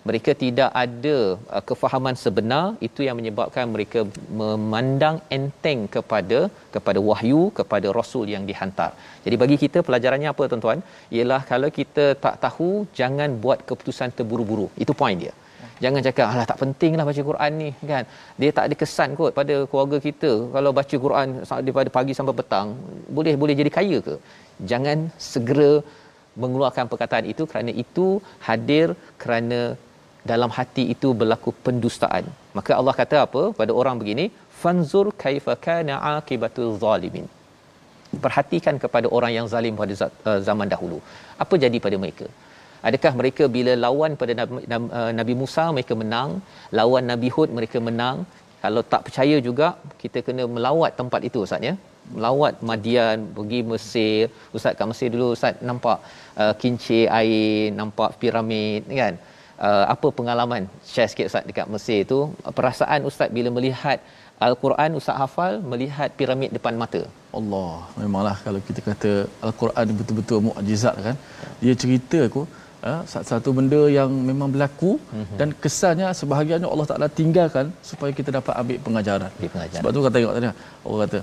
mereka 0.09 0.31
tidak 0.43 0.69
ada 0.83 1.15
uh, 1.55 1.63
kefahaman 1.69 2.15
sebenar 2.23 2.65
itu 2.87 3.01
yang 3.07 3.17
menyebabkan 3.19 3.65
mereka 3.75 3.99
memandang 4.41 5.17
enteng 5.37 5.81
kepada 5.95 6.39
kepada 6.75 6.99
wahyu 7.09 7.41
kepada 7.59 7.87
rasul 7.99 8.25
yang 8.33 8.43
dihantar. 8.49 8.91
Jadi 9.25 9.35
bagi 9.43 9.57
kita 9.63 9.81
pelajarannya 9.87 10.29
apa 10.33 10.43
tuan-tuan? 10.51 10.81
Ialah 11.15 11.41
kalau 11.51 11.71
kita 11.79 12.05
tak 12.25 12.37
tahu 12.45 12.69
jangan 12.99 13.31
buat 13.45 13.61
keputusan 13.69 14.13
terburu-buru. 14.19 14.67
Itu 14.85 14.95
point 15.01 15.19
dia. 15.23 15.33
Jangan 15.83 16.01
cakap 16.07 16.25
alah 16.31 16.45
tak 16.51 16.59
pentinglah 16.61 17.05
baca 17.09 17.21
Quran 17.29 17.51
ni 17.61 17.69
kan. 17.91 18.03
Dia 18.41 18.51
tak 18.57 18.65
ada 18.67 18.75
kesan 18.81 19.09
kot 19.19 19.31
pada 19.39 19.55
keluarga 19.69 19.97
kita 20.07 20.31
kalau 20.55 20.71
baca 20.79 20.95
Quran 21.05 21.27
daripada 21.65 21.89
pagi 21.97 22.13
sampai 22.19 22.35
petang 22.39 22.67
boleh 23.17 23.33
boleh 23.41 23.55
jadi 23.61 23.71
kaya 23.77 23.97
ke? 24.07 24.15
Jangan 24.71 24.97
segera 25.31 25.71
mengeluarkan 26.43 26.85
perkataan 26.91 27.25
itu 27.33 27.43
kerana 27.51 27.71
itu 27.83 28.05
hadir 28.47 28.87
kerana 29.23 29.59
dalam 30.31 30.51
hati 30.57 30.83
itu 30.93 31.09
berlaku 31.19 31.49
pendustaan. 31.65 32.25
Maka 32.57 32.71
Allah 32.79 32.93
kata 33.01 33.17
apa? 33.27 33.41
Pada 33.59 33.71
orang 33.81 33.95
begini 34.01 34.25
fanzur 34.61 35.07
kaifa 35.23 35.53
kana 35.65 35.95
aqibatul 36.13 36.71
zalimin. 36.83 37.25
Perhatikan 38.25 38.75
kepada 38.83 39.07
orang 39.17 39.31
yang 39.37 39.47
zalim 39.53 39.75
pada 39.81 39.93
uh, 40.29 40.39
zaman 40.47 40.67
dahulu. 40.73 40.99
Apa 41.43 41.55
jadi 41.63 41.77
pada 41.85 41.97
mereka? 42.03 42.27
Adakah 42.87 43.11
mereka 43.19 43.43
bila 43.55 43.73
lawan 43.85 44.11
pada 44.21 44.33
Nabi, 44.39 44.63
uh, 44.77 45.11
Nabi 45.19 45.33
Musa 45.41 45.65
mereka 45.75 45.93
menang? 46.01 46.31
Lawan 46.79 47.05
Nabi 47.11 47.29
Hud 47.35 47.51
mereka 47.57 47.77
menang? 47.89 48.17
Kalau 48.63 48.81
tak 48.93 49.01
percaya 49.07 49.37
juga 49.47 49.67
kita 50.01 50.19
kena 50.27 50.43
melawat 50.55 50.91
tempat 51.01 51.21
itu 51.29 51.39
ustaz 51.45 51.67
ya. 51.69 51.75
Melawat 52.15 52.53
Madian 52.69 53.19
pergi 53.37 53.59
Mesir. 53.71 54.19
Ustaz 54.57 54.73
kat 54.79 54.87
Mesir 54.91 55.07
dulu 55.13 55.27
ustaz 55.37 55.61
nampak 55.69 55.97
uh, 56.41 56.53
kincir 56.61 57.05
air 57.19 57.73
nampak 57.79 58.11
piramid 58.21 58.83
kan 59.01 59.15
uh, 59.67 59.85
apa 59.93 60.07
pengalaman 60.19 60.63
share 60.91 61.09
sikit 61.11 61.29
ustaz 61.31 61.43
dekat 61.49 61.67
Mesir 61.73 61.99
tu 62.11 62.19
perasaan 62.57 63.07
ustaz 63.09 63.29
bila 63.37 63.51
melihat 63.57 63.99
Al-Quran 64.47 64.99
ustaz 64.99 65.17
hafal 65.21 65.53
melihat 65.73 66.09
piramid 66.19 66.51
depan 66.57 66.75
mata 66.83 67.01
Allah 67.39 67.71
memanglah 68.01 68.37
kalau 68.45 68.59
kita 68.67 68.81
kata 68.89 69.11
Al-Quran 69.47 69.95
betul-betul 69.99 70.39
mukjizat 70.47 70.95
kan 71.07 71.17
dia 71.63 71.73
cerita 71.83 72.19
aku 72.29 72.43
uh, 72.89 73.01
satu 73.31 73.49
benda 73.57 73.81
yang 73.97 74.11
memang 74.29 74.49
berlaku 74.53 74.91
mm-hmm. 74.99 75.37
dan 75.39 75.49
kesannya 75.63 76.07
sebahagiannya 76.21 76.69
Allah 76.73 76.87
Taala 76.91 77.07
tinggalkan 77.19 77.67
supaya 77.89 78.11
kita 78.19 78.29
dapat 78.37 78.53
ambil 78.61 78.77
pengajaran. 78.85 79.31
pengajaran. 79.55 79.79
Sebab 79.81 79.89
tu 79.95 79.99
kata 80.05 80.15
tengok 80.17 80.33
tadi 80.37 80.47
orang 80.87 81.01
kata 81.05 81.19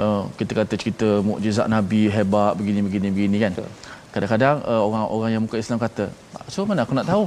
uh, 0.00 0.22
kita 0.38 0.52
kata 0.60 0.74
cerita 0.82 1.08
mukjizat 1.28 1.66
nabi 1.76 2.02
hebat 2.16 2.52
begini 2.60 2.82
begini 2.86 3.08
begini 3.16 3.38
kan. 3.44 3.52
Betul. 3.56 3.70
Kadang-kadang 4.14 4.56
uh, 4.72 4.82
orang-orang 4.86 5.30
yang 5.34 5.42
muka 5.44 5.58
Islam 5.64 5.78
kata, 5.86 6.04
"So 6.54 6.66
mana 6.70 6.86
aku 6.86 6.94
nak 6.98 7.08
tahu?" 7.12 7.24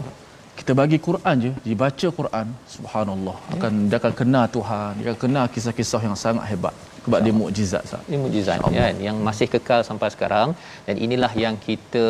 Kita 0.59 0.73
bagi 0.79 0.97
Quran 1.07 1.35
je 1.43 1.51
dibaca 1.69 2.07
Quran 2.19 2.47
subhanallah. 2.75 3.35
Ya. 3.39 3.53
akan 3.55 3.73
dia 3.89 3.97
akan 4.01 4.13
kenal 4.19 4.45
Tuhan 4.55 4.91
dia 4.99 5.07
akan 5.11 5.19
kenal 5.25 5.45
kisah-kisah 5.55 6.01
yang 6.07 6.17
sangat 6.23 6.45
hebat. 6.51 6.75
Sebab 7.05 7.19
dia 7.25 7.33
mukjizat 7.39 7.83
sah. 7.89 8.01
Ini 8.09 8.17
mukjizat 8.23 8.63
kan 8.77 8.95
yang 9.07 9.17
masih 9.27 9.47
kekal 9.53 9.81
sampai 9.89 10.09
sekarang. 10.15 10.49
Dan 10.87 10.95
inilah 11.05 11.31
yang 11.43 11.55
kita 11.67 12.05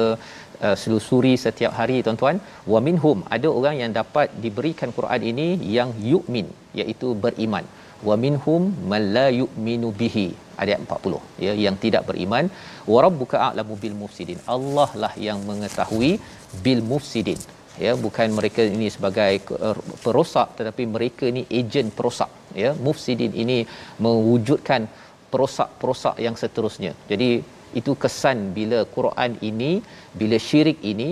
uh, 0.65 0.75
selusuri 0.81 1.33
setiap 1.45 1.73
hari 1.79 1.97
tuan-tuan. 2.05 2.37
Wa 2.73 2.79
minhum 2.87 3.19
ada 3.35 3.49
orang 3.59 3.75
yang 3.81 3.91
dapat 3.99 4.33
diberikan 4.45 4.91
Quran 4.97 5.21
ini 5.31 5.47
yang 5.77 5.91
yu'min 6.13 6.49
iaitu 6.81 7.09
beriman. 7.25 7.67
Wa 8.07 8.17
minhum 8.23 8.63
man 8.93 9.03
la 9.17 9.27
yu'minu 9.41 9.91
bihi 10.01 10.27
ayat 10.63 10.79
40 10.87 11.21
ya 11.45 11.53
yang 11.65 11.77
tidak 11.83 12.03
beriman. 12.09 12.47
Wa 12.93 12.99
rabbuka 13.07 13.37
a'lamu 13.49 13.77
bil 13.83 13.95
mufsidin 14.01 14.41
Allah 14.55 14.89
lah 15.03 15.13
yang 15.27 15.39
mengetahui 15.51 16.11
bil 16.65 16.83
mufsidin 16.93 17.39
ya 17.85 17.91
bukan 18.05 18.27
mereka 18.37 18.61
ini 18.77 18.87
sebagai 18.95 19.31
er, 19.69 19.77
perosak 20.03 20.47
tetapi 20.57 20.83
mereka 20.95 21.23
ini 21.33 21.43
ejen 21.59 21.87
perosak. 21.97 22.31
Ya 22.61 22.71
mufsidin 22.85 23.33
ini 23.43 23.57
mewujudkan 24.05 24.81
perosak-perosak 25.31 26.15
yang 26.25 26.35
seterusnya. 26.41 26.91
Jadi 27.11 27.29
itu 27.79 27.91
kesan 28.03 28.37
bila 28.57 28.79
Quran 28.95 29.31
ini 29.49 29.71
bila 30.19 30.37
syirik 30.49 30.79
ini 30.91 31.09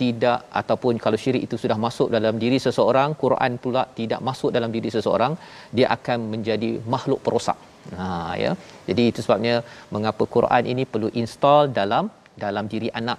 tidak 0.00 0.40
ataupun 0.60 0.94
kalau 1.04 1.18
syirik 1.22 1.42
itu 1.46 1.56
sudah 1.62 1.78
masuk 1.86 2.08
dalam 2.16 2.34
diri 2.42 2.58
seseorang 2.66 3.10
Quran 3.22 3.52
pula 3.62 3.82
tidak 3.98 4.20
masuk 4.28 4.50
dalam 4.56 4.70
diri 4.76 4.90
seseorang 4.96 5.32
dia 5.76 5.88
akan 5.96 6.18
menjadi 6.34 6.70
makhluk 6.94 7.20
perosak. 7.26 7.58
Ha 7.98 8.06
ya. 8.42 8.52
Jadi 8.88 9.02
itu 9.10 9.20
sebabnya 9.24 9.56
mengapa 9.94 10.24
Quran 10.36 10.64
ini 10.72 10.84
perlu 10.92 11.10
install 11.22 11.74
dalam 11.80 12.06
dalam 12.44 12.64
diri 12.72 12.88
anak 13.00 13.18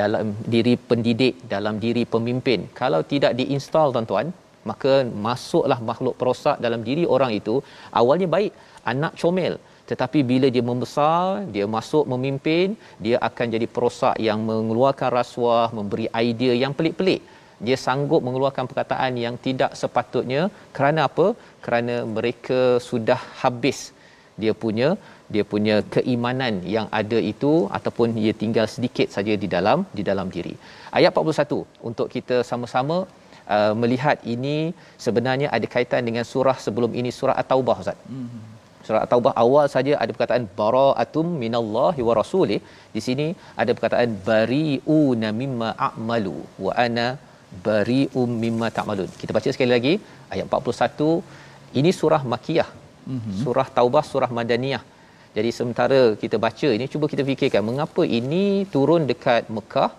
dalam 0.00 0.34
diri 0.54 0.74
pendidik 0.88 1.34
dalam 1.54 1.76
diri 1.84 2.04
pemimpin. 2.14 2.68
Kalau 2.80 3.00
tidak 3.12 3.34
diinstal 3.40 3.94
tuan-tuan 3.94 4.28
maka 4.70 4.92
masuklah 5.26 5.78
makhluk 5.90 6.14
perosak 6.20 6.56
dalam 6.64 6.80
diri 6.88 7.04
orang 7.16 7.32
itu. 7.40 7.54
Awalnya 8.00 8.28
baik 8.36 8.52
anak 8.92 9.14
comel. 9.20 9.56
Tetapi 9.90 10.20
bila 10.30 10.46
dia 10.54 10.64
membesar 10.70 11.48
dia 11.54 11.66
masuk 11.76 12.04
memimpin 12.12 12.76
dia 13.04 13.16
akan 13.28 13.46
jadi 13.54 13.66
perosak 13.74 14.16
yang 14.28 14.44
mengeluarkan 14.48 15.10
rasuah 15.20 15.68
memberi 15.78 16.06
idea 16.12 16.54
yang 16.64 16.74
pelik-pelik. 16.76 17.22
Dia 17.66 17.76
sanggup 17.84 18.20
mengeluarkan 18.26 18.66
perkataan 18.70 19.12
yang 19.24 19.34
tidak 19.46 19.74
sepatutnya. 19.80 20.42
Kerana 20.76 21.10
apa? 21.10 21.34
Kerana 21.64 21.94
mereka 22.16 22.78
sudah 22.78 23.18
habis. 23.42 23.78
Dia 24.38 24.54
punya 24.54 24.94
dia 25.34 25.44
punya 25.52 25.76
keimanan 25.94 26.54
yang 26.74 26.86
ada 27.00 27.18
itu 27.32 27.52
ataupun 27.78 28.16
ia 28.22 28.32
tinggal 28.42 28.66
sedikit 28.74 29.08
saja 29.16 29.34
di 29.42 29.48
dalam 29.54 29.78
di 29.98 30.02
dalam 30.10 30.28
diri. 30.36 30.54
Ayat 30.98 31.12
41 31.22 31.88
untuk 31.88 32.06
kita 32.14 32.36
sama-sama 32.50 32.96
uh, 33.56 33.72
melihat 33.82 34.18
ini 34.34 34.56
sebenarnya 35.06 35.48
ada 35.56 35.66
kaitan 35.74 36.04
dengan 36.08 36.24
surah 36.32 36.56
sebelum 36.66 36.92
ini 37.00 37.12
surah 37.18 37.36
At-Taubah 37.42 37.76
Ustaz. 37.82 37.98
Mm-hmm. 38.16 38.42
Surah 38.86 39.00
At-Taubah 39.04 39.32
awal 39.44 39.66
saja 39.76 39.92
ada 40.02 40.10
perkataan 40.16 40.44
bara'atum 40.60 41.26
minallahi 41.44 42.02
wa 42.08 42.14
rasulih. 42.20 42.60
Di 42.96 43.00
sini 43.06 43.28
ada 43.62 43.70
perkataan 43.76 44.12
bari'una 44.28 45.30
mimma 45.40 45.70
a'malu 45.88 46.36
wa 46.66 46.74
ana 46.86 47.06
bari'um 47.66 48.30
mimma 48.44 48.68
ta'malun. 48.78 49.10
Kita 49.20 49.32
baca 49.36 49.48
sekali 49.56 49.72
lagi 49.76 49.94
ayat 50.34 50.46
41. 50.48 51.80
Ini 51.80 51.90
surah 52.00 52.22
Makiyah. 52.32 52.70
Mm-hmm. 53.12 53.36
Surah 53.42 53.68
Taubah 53.76 54.04
surah 54.12 54.30
Madaniyah. 54.38 54.84
Jadi 55.36 55.50
sementara 55.58 56.00
kita 56.22 56.36
baca 56.46 56.68
ini 56.76 56.84
cuba 56.92 57.06
kita 57.12 57.22
fikirkan 57.30 57.62
mengapa 57.68 58.02
ini 58.18 58.44
turun 58.74 59.04
dekat 59.10 59.50
Mekah 59.56 59.90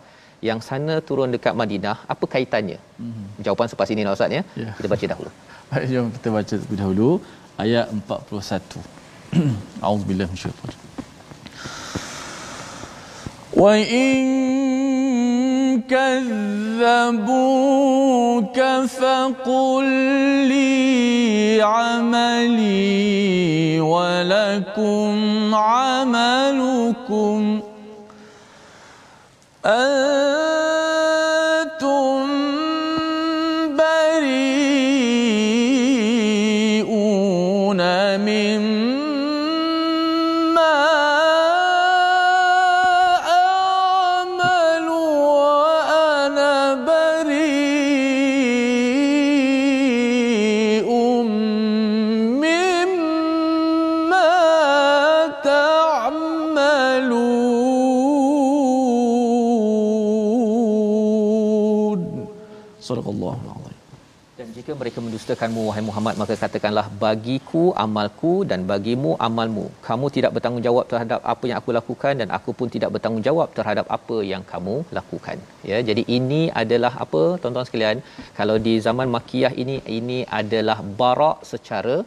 yang 0.47 0.59
sana 0.67 0.95
turun 1.07 1.29
dekat 1.35 1.53
Madinah 1.61 1.97
apa 2.13 2.25
kaitannya? 2.33 2.79
Mm-hmm. 2.79 3.25
Jawapan 3.45 3.65
selepas 3.69 3.89
ini 3.93 4.01
lah 4.07 4.13
Ustaz 4.17 4.31
ya. 4.37 4.43
Yeah. 4.63 4.73
Kita 4.79 4.87
baca 4.93 5.05
dahulu. 5.13 5.31
Baik 5.69 5.85
jom 5.93 6.07
kita 6.15 6.27
baca 6.37 6.53
terlebih 6.57 6.77
dahulu 6.81 7.09
ayat 7.63 7.87
41. 7.93 8.81
Auzubillahi 9.87 10.29
minasyaitanir. 10.33 10.77
Wa 13.61 13.73
in 14.01 15.08
كذبوك 15.89 17.39
فقل 18.87 19.85
لي 20.47 21.61
عملي 21.61 23.19
ولكم 23.79 25.55
عملكم 25.55 27.39
أنتم 29.65 30.19
بريئون 36.89 37.81
Sadaqallahu 62.89 63.45
alazim. 63.53 63.77
Dan 64.39 64.51
jika 64.57 64.71
mereka 64.81 64.99
mendustakanmu 65.05 65.61
wahai 65.67 65.81
Muhammad 65.87 66.15
maka 66.19 66.33
katakanlah 66.41 66.83
bagiku 67.01 67.63
amalku 67.83 68.31
dan 68.51 68.61
bagimu 68.69 69.11
amalmu. 69.27 69.65
Kamu 69.87 70.05
tidak 70.15 70.31
bertanggungjawab 70.35 70.85
terhadap 70.91 71.19
apa 71.33 71.43
yang 71.49 71.57
aku 71.61 71.71
lakukan 71.77 72.13
dan 72.21 72.29
aku 72.37 72.51
pun 72.59 72.71
tidak 72.75 72.89
bertanggungjawab 72.95 73.49
terhadap 73.57 73.85
apa 73.97 74.17
yang 74.31 74.43
kamu 74.51 74.75
lakukan. 74.97 75.37
Ya, 75.71 75.79
jadi 75.89 76.05
ini 76.17 76.41
adalah 76.61 76.93
apa 77.05 77.23
tuan-tuan 77.41 77.67
sekalian? 77.69 77.99
Kalau 78.39 78.55
di 78.67 78.75
zaman 78.87 79.11
Makkiyah 79.15 79.53
ini 79.63 79.77
ini 79.99 80.19
adalah 80.41 80.77
barak 81.01 81.43
secara 81.51 81.97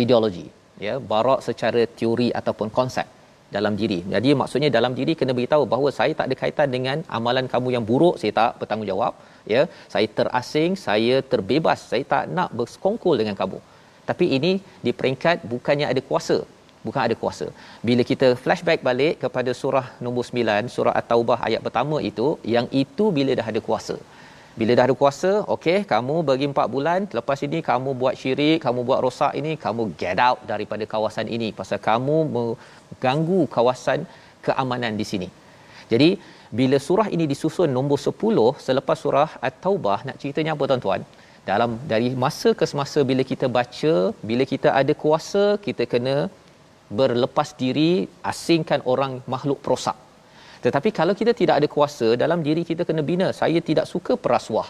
ideologi, 0.00 0.46
ya, 0.86 0.96
barak 1.12 1.40
secara 1.48 1.82
teori 2.00 2.28
ataupun 2.42 2.68
konsep 2.80 3.08
dalam 3.56 3.74
diri. 3.80 4.00
Jadi 4.14 4.30
maksudnya 4.40 4.70
dalam 4.78 4.92
diri 4.98 5.14
kena 5.20 5.32
beritahu 5.38 5.64
bahawa 5.72 5.90
saya 5.98 6.12
tak 6.18 6.26
ada 6.28 6.36
kaitan 6.42 6.68
dengan 6.76 6.98
amalan 7.18 7.46
kamu 7.52 7.68
yang 7.76 7.84
buruk, 7.90 8.16
saya 8.22 8.32
tak 8.40 8.52
bertanggungjawab 8.62 9.14
ya. 9.54 9.62
Saya 9.92 10.08
terasing 10.18 10.72
saya 10.86 11.16
terbebas 11.32 11.80
saya 11.92 12.04
tak 12.14 12.26
nak 12.36 12.50
bersekongkol 12.58 13.16
dengan 13.22 13.36
kamu. 13.42 13.60
Tapi 14.08 14.26
ini 14.36 14.52
di 14.86 14.92
peringkat 14.92 15.46
bukannya 15.52 15.88
ada 15.92 16.02
kuasa 16.10 16.38
bukan 16.86 17.02
ada 17.06 17.14
kuasa. 17.22 17.46
Bila 17.88 18.02
kita 18.10 18.28
flashback 18.42 18.80
balik 18.88 19.14
kepada 19.24 19.50
surah 19.60 19.86
nombor 20.04 20.24
9 20.30 20.74
surah 20.74 20.94
at-taubah 21.00 21.38
ayat 21.48 21.60
pertama 21.66 21.98
itu 22.10 22.26
yang 22.54 22.66
itu 22.82 23.06
bila 23.18 23.32
dah 23.40 23.48
ada 23.52 23.62
kuasa. 23.68 23.96
Bila 24.60 24.72
dah 24.78 24.84
ada 24.86 24.94
kuasa 25.00 25.30
okey 25.54 25.78
kamu 25.92 26.16
bagi 26.28 26.46
4 26.50 26.74
bulan 26.74 27.00
lepas 27.18 27.40
ini 27.46 27.58
kamu 27.70 27.90
buat 28.00 28.14
syirik 28.20 28.58
kamu 28.66 28.80
buat 28.88 29.00
rosak 29.06 29.32
ini 29.40 29.52
kamu 29.64 29.82
get 30.02 30.20
out 30.26 30.38
daripada 30.52 30.84
kawasan 30.92 31.26
ini. 31.36 31.48
Pasal 31.60 31.80
kamu 31.88 32.16
mengganggu 32.94 33.40
kawasan 33.56 34.06
keamanan 34.46 34.94
di 35.00 35.06
sini 35.12 35.28
jadi 35.92 36.08
bila 36.58 36.76
surah 36.86 37.08
ini 37.14 37.24
disusun 37.32 37.70
nombor 37.76 37.98
10 38.08 38.64
selepas 38.66 38.96
surah 39.04 39.30
At-Taubah 39.48 39.98
nak 40.06 40.16
ceritanya 40.22 40.52
apa 40.54 40.64
tuan-tuan? 40.70 41.02
Dalam 41.50 41.70
dari 41.92 42.08
masa 42.24 42.50
ke 42.58 42.64
semasa 42.70 43.00
bila 43.10 43.22
kita 43.30 43.46
baca, 43.56 43.94
bila 44.28 44.44
kita 44.52 44.68
ada 44.80 44.92
kuasa, 45.02 45.44
kita 45.66 45.84
kena 45.92 46.16
berlepas 46.98 47.48
diri, 47.62 47.92
asingkan 48.30 48.80
orang 48.92 49.12
makhluk 49.34 49.58
perosak. 49.64 49.96
Tetapi 50.64 50.88
kalau 50.98 51.14
kita 51.20 51.32
tidak 51.40 51.54
ada 51.60 51.68
kuasa, 51.74 52.08
dalam 52.22 52.40
diri 52.46 52.62
kita 52.70 52.82
kena 52.88 53.02
bina. 53.10 53.28
Saya 53.40 53.60
tidak 53.68 53.86
suka 53.92 54.14
perasuah. 54.24 54.68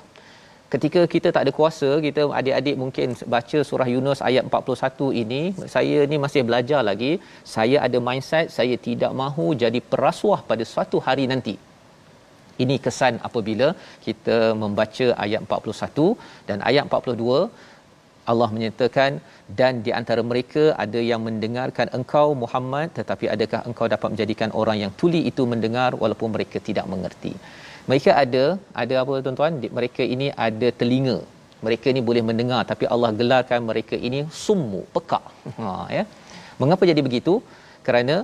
Ketika 0.74 1.00
kita 1.12 1.28
tak 1.34 1.42
ada 1.44 1.52
kuasa, 1.56 1.88
kita 2.04 2.22
adik-adik 2.38 2.76
mungkin 2.82 3.08
baca 3.34 3.58
surah 3.68 3.86
Yunus 3.94 4.20
ayat 4.28 4.44
41 4.50 5.10
ini, 5.22 5.42
saya 5.74 5.98
ni 6.10 6.16
masih 6.24 6.42
belajar 6.48 6.80
lagi. 6.88 7.12
Saya 7.52 7.76
ada 7.86 7.98
mindset, 8.06 8.48
saya 8.56 8.76
tidak 8.86 9.12
mahu 9.20 9.46
jadi 9.62 9.80
perasuah 9.92 10.40
pada 10.48 10.64
suatu 10.70 10.98
hari 11.06 11.26
nanti. 11.32 11.54
Ini 12.62 12.76
kesan 12.86 13.14
apabila 13.28 13.68
kita 14.06 14.38
membaca 14.62 15.06
ayat 15.24 15.40
41 15.46 16.08
dan 16.48 16.58
ayat 16.70 16.84
42 16.90 17.38
Allah 18.32 18.48
menyatakan 18.56 19.12
dan 19.58 19.82
di 19.86 19.92
antara 20.00 20.22
mereka 20.30 20.64
ada 20.84 21.00
yang 21.10 21.20
mendengarkan 21.28 21.88
engkau 21.98 22.26
Muhammad 22.42 22.88
tetapi 22.98 23.26
adakah 23.34 23.60
engkau 23.70 23.86
dapat 23.94 24.08
menjadikan 24.14 24.50
orang 24.60 24.78
yang 24.82 24.92
tuli 25.00 25.22
itu 25.30 25.44
mendengar 25.52 25.90
walaupun 26.02 26.30
mereka 26.36 26.58
tidak 26.68 26.88
mengerti. 26.94 27.34
Mereka 27.90 28.10
ada 28.24 28.44
ada 28.82 28.94
apa 29.02 29.20
tuan-tuan? 29.24 29.54
Mereka 29.78 30.02
ini 30.14 30.28
ada 30.46 30.68
telinga. 30.80 31.18
Mereka 31.66 31.86
ini 31.92 32.00
boleh 32.08 32.22
mendengar 32.28 32.60
tapi 32.70 32.84
Allah 32.94 33.10
gelarkan 33.20 33.60
mereka 33.70 33.96
ini 34.08 34.20
summu, 34.44 34.80
pekak. 34.94 35.24
Ha 35.58 35.74
ya. 35.96 36.04
Mengapa 36.60 36.82
jadi 36.90 37.02
begitu? 37.08 37.34
Kerana 37.86 38.16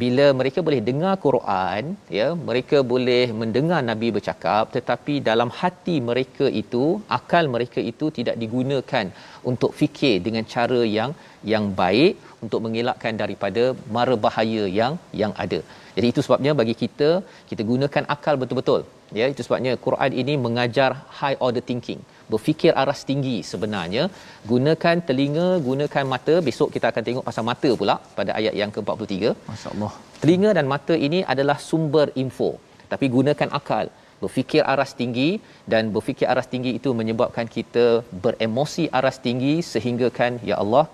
bila 0.00 0.26
mereka 0.40 0.58
boleh 0.66 0.80
dengar 0.88 1.12
Quran 1.24 1.84
ya 2.18 2.26
mereka 2.48 2.78
boleh 2.92 3.24
mendengar 3.40 3.80
nabi 3.88 4.08
bercakap 4.16 4.64
tetapi 4.76 5.14
dalam 5.28 5.50
hati 5.60 5.96
mereka 6.10 6.46
itu 6.62 6.84
akal 7.18 7.44
mereka 7.54 7.80
itu 7.92 8.06
tidak 8.18 8.36
digunakan 8.42 9.06
untuk 9.50 9.72
fikir 9.80 10.14
dengan 10.26 10.46
cara 10.54 10.80
yang 10.98 11.12
yang 11.52 11.66
baik 11.82 12.14
untuk 12.44 12.62
mengelakkan 12.66 13.16
daripada 13.22 13.64
mara 13.96 14.16
bahaya 14.26 14.64
yang 14.80 14.94
yang 15.22 15.34
ada 15.44 15.60
jadi 15.96 16.06
itu 16.12 16.20
sebabnya 16.26 16.52
bagi 16.60 16.74
kita 16.82 17.10
kita 17.50 17.62
gunakan 17.72 18.04
akal 18.14 18.34
betul-betul. 18.42 18.80
Ya 19.18 19.26
itu 19.32 19.42
sebabnya 19.46 19.72
Quran 19.86 20.10
ini 20.22 20.34
mengajar 20.44 20.90
high 21.20 21.38
order 21.46 21.62
thinking 21.70 22.00
berfikir 22.32 22.72
aras 22.82 23.00
tinggi 23.08 23.36
sebenarnya. 23.52 24.04
Gunakan 24.52 24.96
telinga 25.08 25.48
gunakan 25.68 26.04
mata. 26.12 26.34
Besok 26.48 26.68
kita 26.76 26.86
akan 26.92 27.04
tengok 27.08 27.24
pasal 27.28 27.44
mata 27.50 27.70
pula 27.80 27.96
pada 28.18 28.32
ayat 28.40 28.54
yang 28.60 28.72
ke-43. 28.76 29.34
Masyaallah. 29.52 29.92
Telinga 30.22 30.52
dan 30.58 30.68
mata 30.74 30.94
ini 31.08 31.20
adalah 31.34 31.58
sumber 31.70 32.06
info. 32.24 32.50
Tapi 32.92 33.06
gunakan 33.16 33.50
akal 33.60 33.86
berfikir 34.22 34.62
aras 34.74 34.92
tinggi. 35.00 35.28
Dan 35.72 35.92
berfikir 35.96 36.28
aras 36.34 36.48
tinggi 36.54 36.72
itu 36.78 36.92
menyebabkan 37.00 37.48
kita 37.56 37.86
beremosi 38.24 38.86
aras 39.00 39.18
tinggi 39.26 39.54
sehingga 39.72 40.08
kan 40.20 40.32
ya 40.50 40.56
Allah 40.62 40.86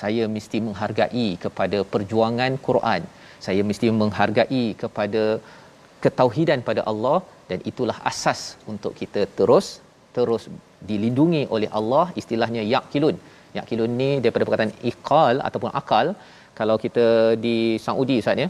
saya 0.00 0.24
mesti 0.34 0.58
menghargai 0.66 1.28
kepada 1.44 1.78
perjuangan 1.94 2.52
Quran 2.68 3.02
saya 3.46 3.62
mesti 3.70 3.86
menghargai 4.02 4.64
kepada 4.82 5.22
ketauhidan 6.04 6.60
pada 6.68 6.82
Allah 6.92 7.18
dan 7.50 7.58
itulah 7.70 7.96
asas 8.10 8.40
untuk 8.72 8.92
kita 9.00 9.22
terus 9.38 9.66
terus 10.16 10.44
dilindungi 10.88 11.42
oleh 11.54 11.68
Allah 11.78 12.06
istilahnya 12.20 12.62
yaqilun 12.74 13.16
yaqilun 13.58 13.92
ni 14.00 14.10
daripada 14.22 14.44
perkataan 14.46 14.74
iqal 14.90 15.36
ataupun 15.48 15.70
akal 15.80 16.06
kalau 16.58 16.76
kita 16.84 17.06
di 17.44 17.56
Saudi 17.86 18.16
Ustaz 18.22 18.42
ya 18.44 18.48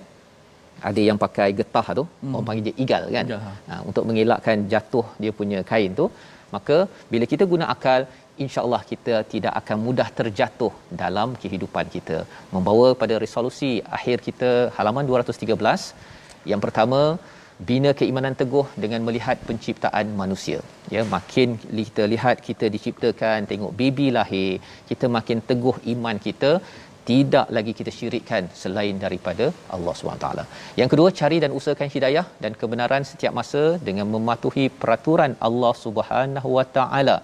ada 0.89 1.01
yang 1.09 1.19
pakai 1.25 1.49
getah 1.61 1.87
tu 1.99 2.05
hmm. 2.05 2.33
orang 2.35 2.47
panggil 2.49 2.65
dia 2.69 2.77
igal 2.85 3.05
kan 3.17 3.27
ya. 3.33 3.39
ha, 3.71 3.75
untuk 3.89 4.05
mengelakkan 4.09 4.65
jatuh 4.73 5.07
dia 5.23 5.33
punya 5.41 5.61
kain 5.71 5.93
tu 6.01 6.07
maka 6.55 6.77
bila 7.13 7.25
kita 7.33 7.45
guna 7.53 7.67
akal 7.75 8.01
insyaallah 8.45 8.83
kita 8.93 9.15
tidak 9.33 9.55
akan 9.61 9.79
mudah 9.87 10.09
terjatuh 10.19 10.73
dalam 11.03 11.29
kehidupan 11.43 11.87
kita. 11.95 12.19
Membawa 12.55 12.89
pada 13.03 13.17
resolusi 13.25 13.71
akhir 13.99 14.17
kita 14.29 14.51
halaman 14.77 15.07
213 15.13 16.51
yang 16.53 16.63
pertama 16.65 17.01
bina 17.71 17.91
keimanan 17.99 18.35
teguh 18.41 18.67
dengan 18.85 19.01
melihat 19.07 19.37
penciptaan 19.49 20.07
manusia. 20.21 20.61
Ya 20.95 21.03
makin 21.17 21.49
kita 21.81 22.05
lihat 22.15 22.37
kita 22.49 22.69
diciptakan 22.77 23.49
tengok 23.51 23.75
baby 23.81 24.09
lahir 24.19 24.53
kita 24.91 25.09
makin 25.19 25.41
teguh 25.51 25.77
iman 25.95 26.19
kita 26.29 26.53
tidak 27.11 27.47
lagi 27.57 27.73
kita 27.79 27.93
syirikkan 27.99 28.43
selain 28.63 28.97
daripada 29.05 29.47
Allah 29.77 29.95
SWT. 29.99 30.27
Yang 30.81 30.89
kedua, 30.93 31.09
cari 31.21 31.39
dan 31.45 31.53
usahakan 31.59 31.91
hidayah 31.95 32.27
dan 32.45 32.53
kebenaran 32.61 33.05
setiap 33.11 33.33
masa 33.39 33.63
dengan 33.89 34.07
mematuhi 34.15 34.67
peraturan 34.83 35.35
Allah 35.49 35.73
Subhanahu 35.85 36.51
Wa 36.59 36.67
Taala 36.77 37.17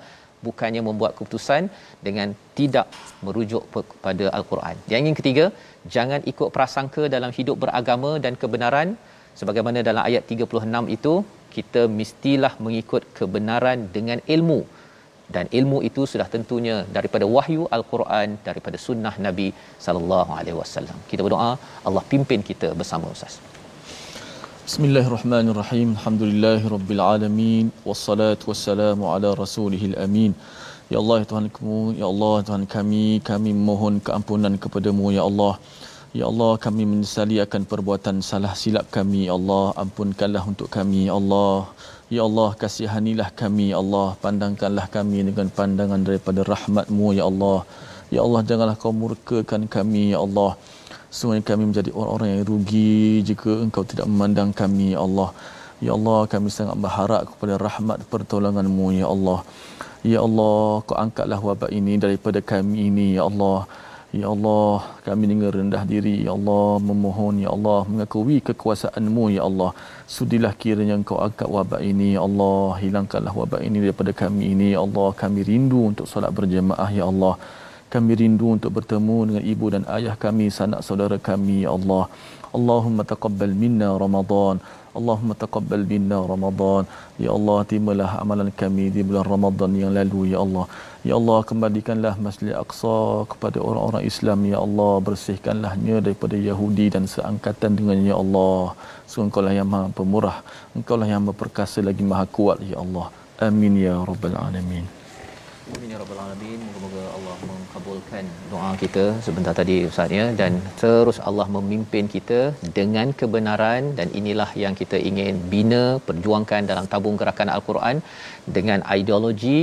bukannya 0.46 0.82
membuat 0.88 1.12
keputusan 1.18 1.62
dengan 2.06 2.28
tidak 2.58 2.86
merujuk 3.26 3.62
kepada 3.92 4.26
Al-Quran. 4.38 4.76
Yang 4.92 5.14
ketiga, 5.20 5.44
jangan 5.96 6.20
ikut 6.32 6.48
prasangka 6.56 7.04
dalam 7.16 7.32
hidup 7.38 7.56
beragama 7.64 8.12
dan 8.24 8.34
kebenaran 8.42 8.90
sebagaimana 9.40 9.80
dalam 9.88 10.02
ayat 10.08 10.24
36 10.32 10.96
itu 10.96 11.14
kita 11.56 11.82
mestilah 12.00 12.52
mengikut 12.64 13.02
kebenaran 13.18 13.78
dengan 13.96 14.18
ilmu 14.36 14.60
dan 15.34 15.46
ilmu 15.58 15.78
itu 15.88 16.02
sudah 16.12 16.26
tentunya 16.34 16.76
daripada 16.96 17.24
wahyu 17.36 17.62
al-Quran 17.76 18.28
daripada 18.48 18.76
sunnah 18.86 19.14
Nabi 19.26 19.48
sallallahu 19.86 20.32
alaihi 20.38 20.58
wasallam. 20.62 20.98
Kita 21.10 21.20
berdoa 21.26 21.52
Allah 21.88 22.04
pimpin 22.12 22.42
kita 22.50 22.70
bersama 22.80 23.12
Ustaz. 23.16 23.36
Bismillahirrahmanirrahim. 24.68 25.96
Alhamdulillahirabbil 25.96 27.00
alamin 27.00 27.66
wassalatu 27.88 28.52
wassalamu 28.52 29.08
ala 29.12 29.28
rasulihil 29.32 29.94
amin. 30.04 30.32
Ya 30.92 30.98
Allah 31.00 31.16
ya 31.20 31.26
Tuhanku, 31.30 31.76
ya 32.00 32.04
Allah 32.12 32.34
Tuhan 32.48 32.64
kami, 32.74 33.06
kami 33.30 33.50
mohon 33.68 33.94
keampunan 34.06 34.60
kepadamu 34.64 35.08
ya 35.16 35.24
Allah. 35.24 35.56
Ya 36.12 36.28
Allah 36.28 36.60
kami 36.66 36.84
menyesali 36.90 37.40
akan 37.46 37.64
perbuatan 37.70 38.20
salah 38.20 38.52
silap 38.52 38.92
kami 38.96 39.24
Ya 39.28 39.40
Allah 39.40 39.64
ampunkanlah 39.82 40.44
untuk 40.52 40.68
kami 40.76 41.00
Ya 41.08 41.16
Allah 41.20 41.68
Ya 42.16 42.22
Allah 42.28 42.48
kasihanilah 42.62 43.28
kami 43.40 43.66
Ya 43.72 43.80
Allah 43.80 44.16
pandangkanlah 44.24 44.86
kami 44.96 45.18
dengan 45.28 45.48
pandangan 45.58 46.00
daripada 46.08 46.40
rahmatmu 46.52 47.16
Ya 47.20 47.24
Allah 47.30 47.58
Ya 48.16 48.20
Allah 48.24 48.40
janganlah 48.48 48.76
kau 48.84 48.92
murkakan 49.04 49.64
kami 49.76 50.16
Ya 50.16 50.20
Allah 50.26 50.50
Semuanya 51.08 51.44
kami 51.50 51.72
menjadi 51.72 51.90
orang-orang 51.96 52.28
yang 52.36 52.42
rugi 52.44 53.24
Jika 53.24 53.52
engkau 53.64 53.82
tidak 53.90 54.06
memandang 54.10 54.52
kami 54.52 54.92
Ya 54.92 55.00
Allah 55.06 55.30
Ya 55.80 55.96
Allah 55.96 56.20
kami 56.32 56.48
sangat 56.52 56.76
berharap 56.84 57.22
kepada 57.32 57.54
rahmat 57.56 58.04
pertolonganmu 58.12 58.86
Ya 59.00 59.06
Allah 59.08 59.40
Ya 60.04 60.20
Allah 60.26 60.84
kau 60.84 60.96
angkatlah 61.04 61.40
wabak 61.40 61.70
ini 61.72 61.96
daripada 61.96 62.44
kami 62.44 62.92
ini 62.92 63.06
Ya 63.16 63.24
Allah 63.30 63.64
Ya 64.08 64.24
Allah, 64.32 64.88
kami 65.04 65.28
dengan 65.28 65.52
rendah 65.52 65.84
diri, 65.84 66.24
Ya 66.24 66.32
Allah, 66.32 66.80
memohon, 66.80 67.44
Ya 67.44 67.52
Allah, 67.52 67.84
mengakui 67.84 68.40
kekuasaanmu, 68.40 69.36
Ya 69.36 69.44
Allah. 69.44 69.76
Sudilah 70.08 70.56
kiranya 70.56 70.96
engkau 70.96 71.20
angkat 71.20 71.44
wabak 71.44 71.84
ini, 71.84 72.16
Ya 72.16 72.24
Allah. 72.24 72.80
Hilangkanlah 72.80 73.36
wabak 73.36 73.60
ini 73.68 73.84
daripada 73.84 74.16
kami 74.16 74.56
ini, 74.56 74.72
Ya 74.72 74.80
Allah. 74.80 75.12
Kami 75.12 75.44
rindu 75.44 75.92
untuk 75.92 76.08
solat 76.08 76.32
berjemaah, 76.32 76.88
Ya 76.88 77.04
Allah. 77.04 77.36
Kami 77.92 78.12
rindu 78.20 78.46
untuk 78.56 78.70
bertemu 78.76 79.16
dengan 79.28 79.44
ibu 79.52 79.66
dan 79.74 79.84
ayah 79.96 80.14
kami, 80.24 80.46
sanak 80.58 80.80
saudara 80.86 81.16
kami, 81.30 81.64
Ya 81.64 81.70
Allah. 81.78 82.04
Allahumma 82.56 83.04
taqabbal 83.04 83.52
minna 83.62 83.88
Ramadan 84.02 84.56
Allahumma 84.98 85.34
taqabbal 85.42 85.84
minna 85.90 86.18
Ramadan. 86.30 86.82
Ya 87.24 87.30
Allah, 87.36 87.58
terimalah 87.68 88.10
amalan 88.22 88.48
kami 88.62 88.86
di 88.94 89.00
bulan 89.08 89.24
Ramadan 89.32 89.70
yang 89.82 89.92
lalu 89.98 90.20
ya 90.32 90.38
Allah. 90.44 90.64
Ya 91.08 91.14
Allah, 91.20 91.38
kembalikanlah 91.50 92.14
Masjid 92.26 92.50
Aqsa 92.62 92.98
kepada 93.32 93.58
orang-orang 93.68 94.02
Islam 94.10 94.38
ya 94.52 94.58
Allah. 94.66 94.92
Bersihkanlahnya 95.08 95.96
daripada 96.06 96.36
Yahudi 96.48 96.86
dan 96.94 97.04
seangkatan 97.14 97.78
dengannya 97.78 98.10
ya 98.12 98.18
Allah. 98.24 98.74
Sungguh 99.10 99.26
engkau 99.28 99.42
lah 99.46 99.54
yang 99.58 99.68
maha 99.74 99.86
pemurah. 99.98 100.38
Engkau 100.78 100.96
lah 101.00 101.08
yang 101.12 101.30
perkasa 101.42 101.78
lagi 101.88 102.02
maha 102.12 102.24
kuat 102.36 102.58
ya 102.72 102.76
Allah. 102.84 103.06
Amin 103.48 103.76
ya 103.86 103.94
rabbal 104.10 104.34
alamin. 104.46 104.84
Amin 105.76 105.88
ya 105.94 105.98
rabbal 106.02 106.20
alamin. 106.26 106.58
Moga-moga 106.64 107.02
Allah 107.16 107.27
mengabulkan 107.98 108.26
doa 108.52 108.70
kita 108.82 109.04
sebentar 109.26 109.52
tadi 109.60 109.76
Ustaz 109.90 110.10
ya 110.18 110.26
dan 110.40 110.52
terus 110.80 111.18
Allah 111.28 111.46
memimpin 111.56 112.04
kita 112.14 112.40
dengan 112.78 113.08
kebenaran. 113.20 113.82
Dan 113.98 114.08
inilah 114.20 114.50
yang 114.62 114.74
kita 114.80 114.96
ingin 115.10 115.34
bina 115.52 115.84
perjuangkan 116.08 116.62
dalam 116.70 116.86
tabung 116.92 117.16
gerakan 117.20 117.50
Al-Quran 117.56 117.96
dengan 118.56 118.80
ideologi. 118.98 119.60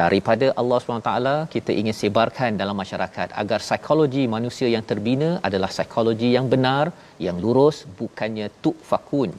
Daripada 0.00 0.46
Allah 0.60 0.78
SWT 0.78 1.12
kita 1.54 1.72
ingin 1.80 1.94
sebarkan 2.00 2.50
dalam 2.62 2.76
masyarakat 2.82 3.28
agar 3.42 3.58
psikologi 3.66 4.24
manusia 4.34 4.68
yang 4.74 4.84
terbina 4.90 5.30
adalah 5.48 5.70
psikologi 5.74 6.28
yang 6.36 6.46
benar 6.52 6.84
yang 7.26 7.36
lurus 7.44 7.78
bukannya 8.00 8.46
tuk 8.62 8.76
fakun. 8.90 9.32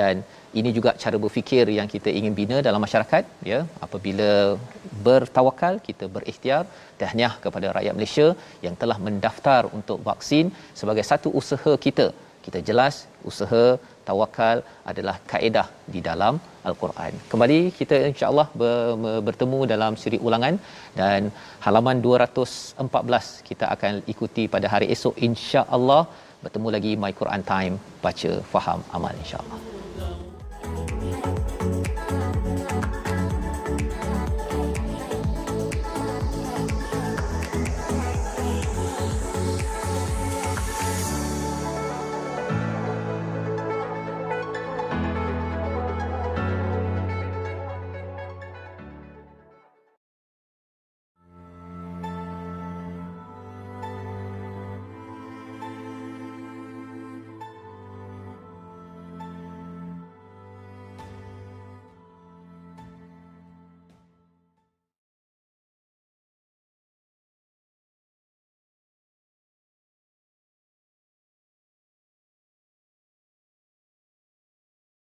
Dan 0.00 0.14
ini 0.60 0.70
juga 0.78 0.90
cara 1.02 1.16
berfikir 1.24 1.64
yang 1.78 1.88
kita 1.94 2.10
ingin 2.18 2.34
bina 2.40 2.56
dalam 2.66 2.80
masyarakat 2.86 3.24
ya 3.50 3.60
apabila 3.86 4.30
bertawakal 5.06 5.74
kita 5.88 6.06
berikhtiar 6.16 6.62
tahniah 7.00 7.34
kepada 7.44 7.66
rakyat 7.76 7.96
Malaysia 7.98 8.28
yang 8.66 8.76
telah 8.82 8.98
mendaftar 9.06 9.62
untuk 9.78 9.98
vaksin 10.10 10.46
sebagai 10.82 11.04
satu 11.10 11.30
usaha 11.40 11.74
kita 11.86 12.06
kita 12.46 12.60
jelas 12.68 12.94
usaha 13.30 13.64
tawakal 14.08 14.58
adalah 14.90 15.14
kaedah 15.30 15.66
di 15.94 16.00
dalam 16.08 16.34
al-Quran. 16.70 17.12
Kembali 17.30 17.58
kita 17.78 17.96
insya-Allah 18.10 18.46
ber- 18.62 19.22
bertemu 19.28 19.60
dalam 19.72 19.92
siri 20.02 20.18
ulangan 20.26 20.56
dan 21.00 21.30
halaman 21.66 22.00
214 22.08 23.48
kita 23.48 23.68
akan 23.76 24.02
ikuti 24.14 24.44
pada 24.56 24.68
hari 24.74 24.88
esok 24.96 25.16
insya-Allah 25.28 26.02
bertemu 26.44 26.68
lagi 26.76 26.92
My 27.04 27.12
Quran 27.22 27.44
Time 27.54 27.76
baca 28.04 28.32
faham 28.52 28.82
amal 28.98 29.14
insya-Allah. 29.24 29.60
Thank 30.74 31.26
you. 31.26 31.33